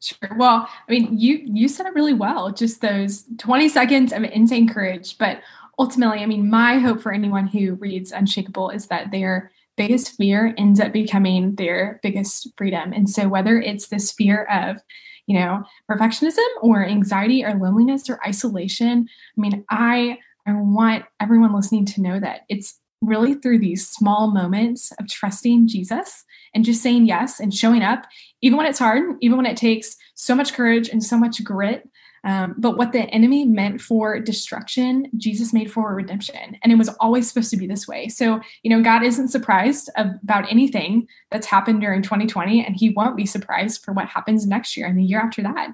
Sure. 0.00 0.34
Well, 0.38 0.66
I 0.88 0.90
mean, 0.90 1.18
you 1.18 1.42
you 1.44 1.68
said 1.68 1.84
it 1.84 1.92
really 1.92 2.14
well. 2.14 2.50
Just 2.50 2.80
those 2.80 3.26
20 3.36 3.68
seconds 3.68 4.14
of 4.14 4.22
insane 4.24 4.66
courage, 4.66 5.18
but 5.18 5.42
ultimately, 5.78 6.20
I 6.20 6.26
mean, 6.26 6.48
my 6.48 6.78
hope 6.78 7.02
for 7.02 7.12
anyone 7.12 7.46
who 7.46 7.74
reads 7.74 8.10
Unshakable 8.10 8.70
is 8.70 8.86
that 8.86 9.10
their 9.10 9.52
biggest 9.76 10.16
fear 10.16 10.54
ends 10.56 10.80
up 10.80 10.94
becoming 10.94 11.56
their 11.56 12.00
biggest 12.02 12.48
freedom. 12.56 12.94
And 12.94 13.08
so 13.08 13.28
whether 13.28 13.60
it's 13.60 13.88
this 13.88 14.12
fear 14.12 14.44
of, 14.44 14.78
you 15.26 15.38
know, 15.38 15.62
perfectionism 15.90 16.48
or 16.62 16.86
anxiety 16.86 17.44
or 17.44 17.52
loneliness 17.52 18.08
or 18.08 18.18
isolation, 18.26 19.06
I 19.36 19.40
mean, 19.40 19.62
I 19.68 20.16
I 20.46 20.52
want 20.54 21.04
everyone 21.20 21.54
listening 21.54 21.84
to 21.84 22.00
know 22.00 22.18
that 22.18 22.46
it's 22.48 22.80
really 23.00 23.34
through 23.34 23.58
these 23.58 23.88
small 23.88 24.30
moments 24.30 24.92
of 24.98 25.08
trusting 25.08 25.68
Jesus 25.68 26.24
and 26.54 26.64
just 26.64 26.82
saying 26.82 27.06
yes 27.06 27.40
and 27.40 27.54
showing 27.54 27.82
up, 27.82 28.06
even 28.42 28.56
when 28.56 28.66
it's 28.66 28.78
hard, 28.78 29.16
even 29.20 29.36
when 29.36 29.46
it 29.46 29.56
takes 29.56 29.96
so 30.14 30.34
much 30.34 30.52
courage 30.52 30.88
and 30.88 31.02
so 31.02 31.16
much 31.16 31.42
grit. 31.42 31.88
Um, 32.22 32.54
but 32.58 32.76
what 32.76 32.92
the 32.92 33.04
enemy 33.04 33.46
meant 33.46 33.80
for 33.80 34.20
destruction, 34.20 35.06
Jesus 35.16 35.54
made 35.54 35.72
for 35.72 35.94
redemption. 35.94 36.58
And 36.62 36.70
it 36.70 36.76
was 36.76 36.90
always 37.00 37.26
supposed 37.26 37.50
to 37.50 37.56
be 37.56 37.66
this 37.66 37.88
way. 37.88 38.08
So, 38.08 38.40
you 38.62 38.70
know, 38.70 38.82
God 38.82 39.02
isn't 39.02 39.28
surprised 39.28 39.88
about 39.96 40.50
anything 40.50 41.08
that's 41.30 41.46
happened 41.46 41.80
during 41.80 42.02
2020, 42.02 42.64
and 42.64 42.76
He 42.76 42.90
won't 42.90 43.16
be 43.16 43.24
surprised 43.24 43.82
for 43.82 43.92
what 43.92 44.06
happens 44.06 44.46
next 44.46 44.76
year 44.76 44.86
and 44.86 44.98
the 44.98 45.04
year 45.04 45.20
after 45.20 45.42
that. 45.42 45.72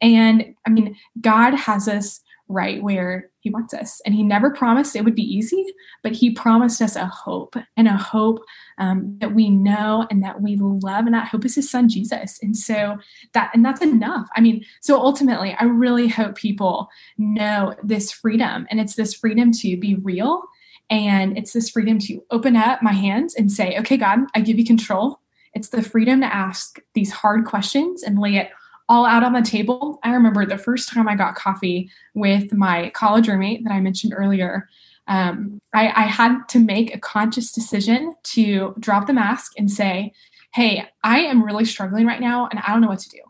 And 0.00 0.54
I 0.66 0.70
mean, 0.70 0.96
God 1.20 1.54
has 1.54 1.88
us 1.88 2.20
right 2.48 2.82
where 2.82 3.30
he 3.42 3.50
wants 3.50 3.74
us. 3.74 4.00
And 4.06 4.14
he 4.14 4.22
never 4.22 4.50
promised 4.50 4.94
it 4.94 5.04
would 5.04 5.16
be 5.16 5.22
easy, 5.22 5.66
but 6.02 6.12
he 6.12 6.30
promised 6.30 6.80
us 6.80 6.94
a 6.94 7.06
hope 7.06 7.56
and 7.76 7.88
a 7.88 7.96
hope 7.96 8.38
um, 8.78 9.18
that 9.20 9.34
we 9.34 9.50
know 9.50 10.06
and 10.10 10.22
that 10.22 10.40
we 10.40 10.56
love. 10.56 11.06
And 11.06 11.14
that 11.14 11.28
hope 11.28 11.44
is 11.44 11.56
his 11.56 11.68
son, 11.68 11.88
Jesus. 11.88 12.38
And 12.40 12.56
so 12.56 12.98
that, 13.34 13.50
and 13.52 13.64
that's 13.64 13.82
enough. 13.82 14.28
I 14.36 14.40
mean, 14.40 14.64
so 14.80 14.98
ultimately, 14.98 15.56
I 15.58 15.64
really 15.64 16.06
hope 16.06 16.36
people 16.36 16.88
know 17.18 17.74
this 17.82 18.12
freedom. 18.12 18.66
And 18.70 18.80
it's 18.80 18.94
this 18.94 19.12
freedom 19.12 19.50
to 19.52 19.76
be 19.76 19.96
real. 19.96 20.42
And 20.88 21.36
it's 21.36 21.52
this 21.52 21.68
freedom 21.68 21.98
to 22.00 22.22
open 22.30 22.54
up 22.54 22.80
my 22.80 22.92
hands 22.92 23.34
and 23.34 23.50
say, 23.50 23.76
okay, 23.78 23.96
God, 23.96 24.20
I 24.36 24.40
give 24.40 24.58
you 24.58 24.64
control. 24.64 25.18
It's 25.54 25.68
the 25.68 25.82
freedom 25.82 26.20
to 26.20 26.32
ask 26.32 26.78
these 26.94 27.10
hard 27.10 27.44
questions 27.44 28.04
and 28.04 28.18
lay 28.18 28.36
it 28.36 28.50
all 28.92 29.06
out 29.06 29.24
on 29.24 29.32
the 29.32 29.40
table. 29.40 29.98
I 30.02 30.12
remember 30.12 30.44
the 30.44 30.58
first 30.58 30.90
time 30.90 31.08
I 31.08 31.16
got 31.16 31.34
coffee 31.34 31.90
with 32.12 32.52
my 32.52 32.90
college 32.90 33.26
roommate 33.26 33.64
that 33.64 33.72
I 33.72 33.80
mentioned 33.80 34.12
earlier. 34.14 34.68
Um, 35.08 35.62
I, 35.72 35.88
I 35.88 36.02
had 36.02 36.46
to 36.50 36.58
make 36.58 36.94
a 36.94 37.00
conscious 37.00 37.52
decision 37.52 38.12
to 38.34 38.74
drop 38.78 39.06
the 39.06 39.14
mask 39.14 39.52
and 39.56 39.70
say, 39.70 40.12
Hey, 40.52 40.86
I 41.02 41.20
am 41.20 41.42
really 41.42 41.64
struggling 41.64 42.06
right 42.06 42.20
now 42.20 42.48
and 42.50 42.60
I 42.60 42.70
don't 42.70 42.82
know 42.82 42.88
what 42.88 42.98
to 42.98 43.08
do. 43.08 43.22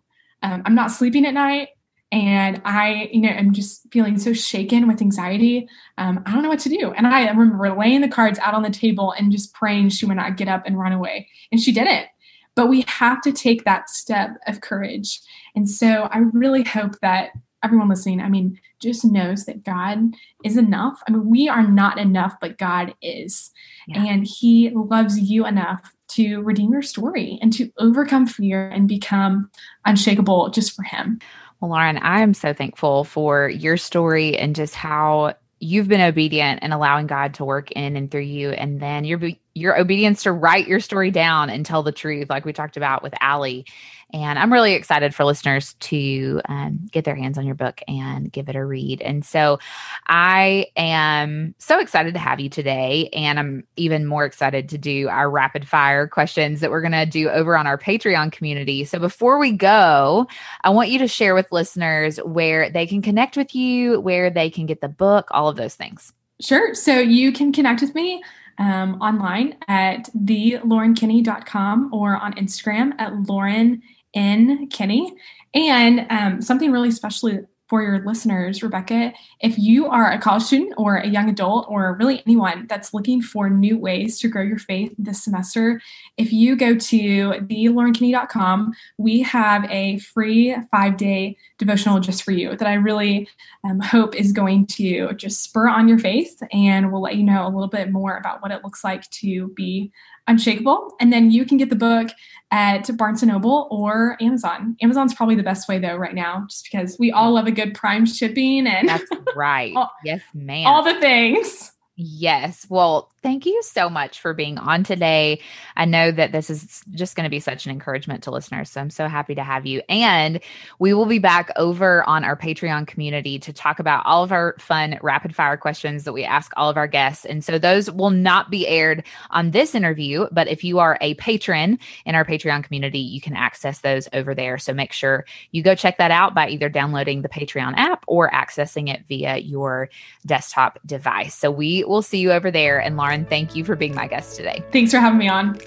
Um, 0.42 0.62
I'm 0.66 0.74
not 0.74 0.90
sleeping 0.90 1.24
at 1.26 1.34
night 1.34 1.68
and 2.10 2.60
I, 2.64 3.08
you 3.12 3.20
know, 3.20 3.28
am 3.28 3.52
just 3.52 3.86
feeling 3.92 4.18
so 4.18 4.32
shaken 4.32 4.88
with 4.88 5.00
anxiety. 5.00 5.68
Um, 5.96 6.24
I 6.26 6.32
don't 6.32 6.42
know 6.42 6.48
what 6.48 6.58
to 6.60 6.70
do. 6.70 6.90
And 6.90 7.06
I 7.06 7.28
remember 7.28 7.72
laying 7.72 8.00
the 8.00 8.08
cards 8.08 8.40
out 8.40 8.54
on 8.54 8.64
the 8.64 8.70
table 8.70 9.14
and 9.16 9.30
just 9.30 9.54
praying 9.54 9.90
she 9.90 10.06
would 10.06 10.16
not 10.16 10.36
get 10.36 10.48
up 10.48 10.64
and 10.66 10.76
run 10.76 10.90
away. 10.90 11.28
And 11.52 11.60
she 11.60 11.70
didn't. 11.70 12.08
But 12.54 12.68
we 12.68 12.84
have 12.86 13.20
to 13.22 13.32
take 13.32 13.64
that 13.64 13.88
step 13.88 14.36
of 14.46 14.60
courage. 14.60 15.20
And 15.54 15.68
so 15.68 16.08
I 16.10 16.18
really 16.18 16.64
hope 16.64 16.98
that 17.00 17.30
everyone 17.62 17.88
listening, 17.88 18.20
I 18.20 18.28
mean, 18.28 18.58
just 18.80 19.04
knows 19.04 19.46
that 19.46 19.64
God 19.64 20.14
is 20.44 20.56
enough. 20.56 21.00
I 21.06 21.12
mean, 21.12 21.28
we 21.28 21.48
are 21.48 21.66
not 21.66 21.98
enough, 21.98 22.34
but 22.40 22.58
God 22.58 22.94
is. 23.00 23.50
Yeah. 23.86 24.04
And 24.04 24.26
He 24.26 24.70
loves 24.74 25.18
you 25.18 25.46
enough 25.46 25.92
to 26.08 26.42
redeem 26.42 26.72
your 26.72 26.82
story 26.82 27.38
and 27.40 27.52
to 27.54 27.70
overcome 27.78 28.26
fear 28.26 28.68
and 28.68 28.88
become 28.88 29.50
unshakable 29.86 30.50
just 30.50 30.72
for 30.72 30.82
Him. 30.82 31.20
Well, 31.60 31.70
Lauren, 31.70 31.98
I 31.98 32.20
am 32.20 32.34
so 32.34 32.52
thankful 32.52 33.04
for 33.04 33.48
your 33.48 33.76
story 33.76 34.36
and 34.36 34.54
just 34.56 34.74
how 34.74 35.34
you've 35.62 35.86
been 35.86 36.00
obedient 36.00 36.58
and 36.62 36.72
allowing 36.72 37.06
God 37.06 37.34
to 37.34 37.44
work 37.44 37.70
in 37.70 37.96
and 37.96 38.10
through 38.10 38.22
you. 38.22 38.50
And 38.50 38.80
then 38.80 39.04
your 39.04 39.20
your 39.54 39.78
obedience 39.78 40.24
to 40.24 40.32
write 40.32 40.66
your 40.66 40.80
story 40.80 41.12
down 41.12 41.50
and 41.50 41.64
tell 41.64 41.84
the 41.84 41.92
truth, 41.92 42.28
like 42.28 42.44
we 42.44 42.52
talked 42.52 42.76
about 42.76 43.02
with 43.02 43.14
Alli. 43.20 43.64
And 44.12 44.38
I'm 44.38 44.52
really 44.52 44.74
excited 44.74 45.14
for 45.14 45.24
listeners 45.24 45.74
to 45.80 46.40
um, 46.46 46.88
get 46.90 47.04
their 47.04 47.14
hands 47.14 47.38
on 47.38 47.46
your 47.46 47.54
book 47.54 47.80
and 47.88 48.30
give 48.30 48.48
it 48.48 48.56
a 48.56 48.64
read. 48.64 49.00
And 49.00 49.24
so 49.24 49.58
I 50.06 50.66
am 50.76 51.54
so 51.58 51.78
excited 51.80 52.12
to 52.14 52.20
have 52.20 52.38
you 52.38 52.50
today. 52.50 53.08
And 53.12 53.38
I'm 53.38 53.64
even 53.76 54.06
more 54.06 54.24
excited 54.24 54.68
to 54.70 54.78
do 54.78 55.08
our 55.08 55.30
rapid 55.30 55.66
fire 55.66 56.06
questions 56.06 56.60
that 56.60 56.70
we're 56.70 56.82
going 56.82 56.92
to 56.92 57.06
do 57.06 57.30
over 57.30 57.56
on 57.56 57.66
our 57.66 57.78
Patreon 57.78 58.32
community. 58.32 58.84
So 58.84 58.98
before 58.98 59.38
we 59.38 59.52
go, 59.52 60.26
I 60.62 60.70
want 60.70 60.90
you 60.90 60.98
to 60.98 61.08
share 61.08 61.34
with 61.34 61.50
listeners 61.50 62.18
where 62.18 62.70
they 62.70 62.86
can 62.86 63.00
connect 63.00 63.36
with 63.36 63.54
you, 63.54 64.00
where 64.00 64.30
they 64.30 64.50
can 64.50 64.66
get 64.66 64.80
the 64.80 64.88
book, 64.88 65.28
all 65.30 65.48
of 65.48 65.56
those 65.56 65.74
things. 65.74 66.12
Sure. 66.40 66.74
So 66.74 66.98
you 66.98 67.32
can 67.32 67.52
connect 67.52 67.80
with 67.80 67.94
me 67.94 68.22
um, 68.58 69.00
online 69.00 69.56
at 69.68 70.10
thelaurenkinney.com 70.14 71.94
or 71.94 72.16
on 72.16 72.34
Instagram 72.34 72.92
at 72.98 73.14
Lauren 73.28 73.82
N. 74.14 74.68
Kinney. 74.68 75.14
And 75.54 76.06
um, 76.10 76.42
something 76.42 76.72
really 76.72 76.90
special 76.90 77.46
for 77.72 77.80
your 77.80 78.04
listeners, 78.04 78.62
Rebecca, 78.62 79.14
if 79.40 79.58
you 79.58 79.86
are 79.86 80.12
a 80.12 80.18
college 80.18 80.42
student 80.42 80.74
or 80.76 80.96
a 80.98 81.08
young 81.08 81.30
adult 81.30 81.64
or 81.70 81.96
really 81.98 82.22
anyone 82.26 82.66
that's 82.68 82.92
looking 82.92 83.22
for 83.22 83.48
new 83.48 83.78
ways 83.78 84.20
to 84.20 84.28
grow 84.28 84.42
your 84.42 84.58
faith 84.58 84.94
this 84.98 85.24
semester, 85.24 85.80
if 86.18 86.34
you 86.34 86.54
go 86.54 86.74
to 86.76 87.30
thelaurenkinney.com, 87.30 88.74
we 88.98 89.22
have 89.22 89.64
a 89.70 89.98
free 90.00 90.54
five 90.70 90.98
day 90.98 91.38
devotional 91.56 91.98
just 91.98 92.24
for 92.24 92.32
you 92.32 92.54
that 92.54 92.68
I 92.68 92.74
really 92.74 93.26
um, 93.64 93.80
hope 93.80 94.14
is 94.14 94.32
going 94.32 94.66
to 94.66 95.14
just 95.14 95.42
spur 95.42 95.66
on 95.66 95.88
your 95.88 95.98
faith 95.98 96.42
and 96.52 96.92
we'll 96.92 97.00
let 97.00 97.16
you 97.16 97.22
know 97.22 97.46
a 97.46 97.48
little 97.48 97.68
bit 97.68 97.90
more 97.90 98.18
about 98.18 98.42
what 98.42 98.50
it 98.50 98.62
looks 98.62 98.84
like 98.84 99.08
to 99.12 99.48
be 99.56 99.90
unshakable. 100.26 100.94
And 101.00 101.12
then 101.12 101.30
you 101.30 101.44
can 101.44 101.56
get 101.58 101.70
the 101.70 101.76
book 101.76 102.08
at 102.50 102.94
Barnes 102.96 103.22
and 103.22 103.32
Noble 103.32 103.68
or 103.70 104.16
Amazon. 104.20 104.76
Amazon's 104.82 105.14
probably 105.14 105.34
the 105.34 105.42
best 105.42 105.68
way 105.68 105.78
though 105.78 105.96
right 105.96 106.14
now, 106.14 106.46
just 106.48 106.68
because 106.70 106.96
we 106.98 107.10
all 107.10 107.32
love 107.32 107.46
a 107.46 107.50
good 107.50 107.74
prime 107.74 108.06
shipping 108.06 108.66
and 108.66 108.88
that's 108.88 109.04
right. 109.36 109.72
all, 109.76 109.90
yes, 110.04 110.20
ma'am. 110.34 110.66
All 110.66 110.82
the 110.82 110.98
things. 111.00 111.72
Yes. 111.96 112.66
Well, 112.68 113.11
thank 113.22 113.46
you 113.46 113.62
so 113.62 113.88
much 113.88 114.20
for 114.20 114.34
being 114.34 114.58
on 114.58 114.82
today. 114.82 115.40
I 115.76 115.84
know 115.84 116.10
that 116.10 116.32
this 116.32 116.50
is 116.50 116.82
just 116.90 117.14
going 117.14 117.24
to 117.24 117.30
be 117.30 117.40
such 117.40 117.66
an 117.66 117.72
encouragement 117.72 118.24
to 118.24 118.30
listeners. 118.30 118.68
So 118.68 118.80
I'm 118.80 118.90
so 118.90 119.06
happy 119.06 119.34
to 119.36 119.44
have 119.44 119.64
you. 119.64 119.80
And 119.88 120.40
we 120.78 120.92
will 120.92 121.06
be 121.06 121.20
back 121.20 121.50
over 121.56 122.02
on 122.08 122.24
our 122.24 122.36
Patreon 122.36 122.86
community 122.86 123.38
to 123.38 123.52
talk 123.52 123.78
about 123.78 124.04
all 124.04 124.24
of 124.24 124.32
our 124.32 124.56
fun 124.58 124.98
rapid 125.02 125.36
fire 125.36 125.56
questions 125.56 126.04
that 126.04 126.12
we 126.12 126.24
ask 126.24 126.52
all 126.56 126.68
of 126.68 126.76
our 126.76 126.88
guests. 126.88 127.24
And 127.24 127.44
so 127.44 127.58
those 127.58 127.90
will 127.90 128.10
not 128.10 128.50
be 128.50 128.66
aired 128.66 129.04
on 129.30 129.52
this 129.52 129.74
interview, 129.74 130.26
but 130.32 130.48
if 130.48 130.64
you 130.64 130.80
are 130.80 130.98
a 131.00 131.14
patron 131.14 131.78
in 132.04 132.14
our 132.14 132.24
Patreon 132.24 132.64
community, 132.64 132.98
you 132.98 133.20
can 133.20 133.36
access 133.36 133.80
those 133.80 134.08
over 134.12 134.34
there. 134.34 134.58
So 134.58 134.74
make 134.74 134.92
sure 134.92 135.24
you 135.52 135.62
go 135.62 135.74
check 135.74 135.98
that 135.98 136.10
out 136.10 136.34
by 136.34 136.48
either 136.48 136.68
downloading 136.68 137.22
the 137.22 137.28
Patreon 137.28 137.74
app 137.76 138.04
or 138.08 138.30
accessing 138.30 138.92
it 138.92 139.04
via 139.06 139.36
your 139.36 139.88
desktop 140.26 140.78
device. 140.84 141.34
So 141.34 141.50
we 141.50 141.84
will 141.84 142.02
see 142.02 142.18
you 142.18 142.32
over 142.32 142.50
there. 142.50 142.80
And 142.80 142.96
Lauren, 142.96 143.11
Lauren, 143.12 143.26
thank 143.26 143.54
you 143.54 143.62
for 143.62 143.76
being 143.76 143.94
my 143.94 144.06
guest 144.06 144.36
today. 144.36 144.64
Thanks 144.72 144.90
for 144.90 144.98
having 144.98 145.18
me 145.18 145.28
on. 145.28 145.58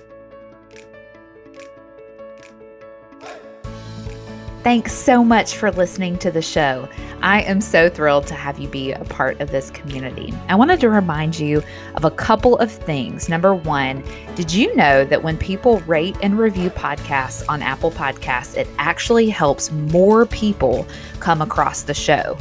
Thanks 4.63 4.93
so 4.93 5.23
much 5.23 5.55
for 5.55 5.69
listening 5.71 6.17
to 6.17 6.31
the 6.31 6.41
show. 6.41 6.89
I 7.21 7.43
am 7.43 7.61
so 7.61 7.87
thrilled 7.87 8.25
to 8.27 8.33
have 8.33 8.57
you 8.57 8.67
be 8.67 8.93
a 8.93 9.05
part 9.05 9.39
of 9.41 9.51
this 9.51 9.69
community. 9.69 10.33
I 10.49 10.55
wanted 10.55 10.79
to 10.79 10.89
remind 10.89 11.37
you 11.37 11.61
of 11.93 12.03
a 12.03 12.09
couple 12.09 12.57
of 12.57 12.71
things. 12.71 13.29
Number 13.29 13.53
one, 13.53 14.03
did 14.33 14.51
you 14.51 14.75
know 14.75 15.05
that 15.05 15.21
when 15.21 15.37
people 15.37 15.81
rate 15.81 16.17
and 16.23 16.39
review 16.39 16.71
podcasts 16.71 17.43
on 17.47 17.61
Apple 17.61 17.91
Podcasts, 17.91 18.57
it 18.57 18.67
actually 18.79 19.29
helps 19.29 19.71
more 19.71 20.25
people 20.25 20.87
come 21.19 21.43
across 21.43 21.83
the 21.83 21.93
show? 21.93 22.35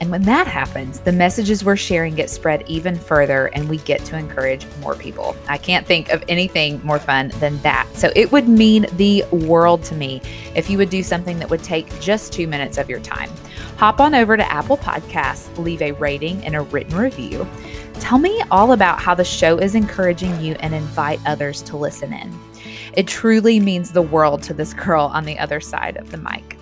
And 0.00 0.10
when 0.10 0.22
that 0.22 0.46
happens, 0.46 1.00
the 1.00 1.12
messages 1.12 1.64
we're 1.64 1.76
sharing 1.76 2.14
get 2.14 2.28
spread 2.30 2.64
even 2.68 2.96
further 2.96 3.46
and 3.46 3.68
we 3.68 3.78
get 3.78 4.04
to 4.06 4.18
encourage 4.18 4.66
more 4.80 4.94
people. 4.94 5.34
I 5.48 5.58
can't 5.58 5.86
think 5.86 6.10
of 6.10 6.22
anything 6.28 6.84
more 6.84 6.98
fun 6.98 7.28
than 7.40 7.60
that. 7.62 7.88
So 7.94 8.10
it 8.14 8.30
would 8.30 8.48
mean 8.48 8.86
the 8.96 9.24
world 9.32 9.82
to 9.84 9.94
me 9.94 10.20
if 10.54 10.68
you 10.68 10.78
would 10.78 10.90
do 10.90 11.02
something 11.02 11.38
that 11.38 11.48
would 11.48 11.62
take 11.62 12.00
just 12.00 12.32
two 12.32 12.46
minutes 12.46 12.78
of 12.78 12.90
your 12.90 13.00
time. 13.00 13.30
Hop 13.78 14.00
on 14.00 14.14
over 14.14 14.36
to 14.36 14.52
Apple 14.52 14.76
Podcasts, 14.76 15.56
leave 15.58 15.82
a 15.82 15.92
rating 15.92 16.44
and 16.44 16.56
a 16.56 16.62
written 16.62 16.96
review. 16.96 17.46
Tell 17.94 18.18
me 18.18 18.42
all 18.50 18.72
about 18.72 19.00
how 19.00 19.14
the 19.14 19.24
show 19.24 19.58
is 19.58 19.74
encouraging 19.74 20.40
you 20.40 20.54
and 20.60 20.74
invite 20.74 21.20
others 21.26 21.62
to 21.62 21.76
listen 21.76 22.12
in. 22.12 22.38
It 22.92 23.06
truly 23.06 23.60
means 23.60 23.90
the 23.90 24.02
world 24.02 24.42
to 24.44 24.54
this 24.54 24.72
girl 24.72 25.06
on 25.06 25.24
the 25.24 25.38
other 25.38 25.60
side 25.60 25.96
of 25.96 26.10
the 26.10 26.16
mic. 26.18 26.55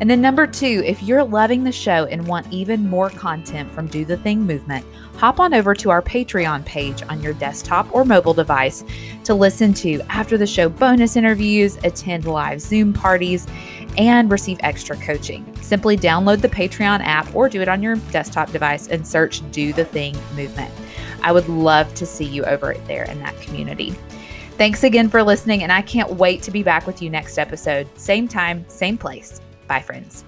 And 0.00 0.08
then, 0.08 0.20
number 0.20 0.46
two, 0.46 0.82
if 0.86 1.02
you're 1.02 1.24
loving 1.24 1.64
the 1.64 1.72
show 1.72 2.06
and 2.06 2.26
want 2.26 2.52
even 2.52 2.88
more 2.88 3.10
content 3.10 3.72
from 3.72 3.88
Do 3.88 4.04
the 4.04 4.16
Thing 4.16 4.40
movement, 4.40 4.86
hop 5.16 5.40
on 5.40 5.52
over 5.52 5.74
to 5.74 5.90
our 5.90 6.00
Patreon 6.00 6.64
page 6.64 7.02
on 7.08 7.20
your 7.20 7.32
desktop 7.34 7.92
or 7.92 8.04
mobile 8.04 8.34
device 8.34 8.84
to 9.24 9.34
listen 9.34 9.74
to 9.74 10.00
after 10.08 10.38
the 10.38 10.46
show 10.46 10.68
bonus 10.68 11.16
interviews, 11.16 11.78
attend 11.82 12.26
live 12.26 12.60
Zoom 12.60 12.92
parties, 12.92 13.48
and 13.96 14.30
receive 14.30 14.60
extra 14.60 14.96
coaching. 14.98 15.44
Simply 15.60 15.96
download 15.96 16.40
the 16.40 16.48
Patreon 16.48 17.00
app 17.00 17.34
or 17.34 17.48
do 17.48 17.60
it 17.60 17.68
on 17.68 17.82
your 17.82 17.96
desktop 18.12 18.52
device 18.52 18.86
and 18.86 19.04
search 19.04 19.42
Do 19.50 19.72
the 19.72 19.84
Thing 19.84 20.16
movement. 20.36 20.72
I 21.22 21.32
would 21.32 21.48
love 21.48 21.92
to 21.94 22.06
see 22.06 22.24
you 22.24 22.44
over 22.44 22.74
there 22.86 23.04
in 23.04 23.18
that 23.18 23.38
community. 23.40 23.96
Thanks 24.52 24.84
again 24.84 25.08
for 25.08 25.24
listening, 25.24 25.64
and 25.64 25.72
I 25.72 25.82
can't 25.82 26.14
wait 26.14 26.42
to 26.42 26.52
be 26.52 26.62
back 26.62 26.86
with 26.86 27.02
you 27.02 27.10
next 27.10 27.38
episode. 27.38 27.88
Same 27.98 28.28
time, 28.28 28.64
same 28.68 28.96
place. 28.96 29.40
Bye, 29.68 29.80
friends. 29.82 30.24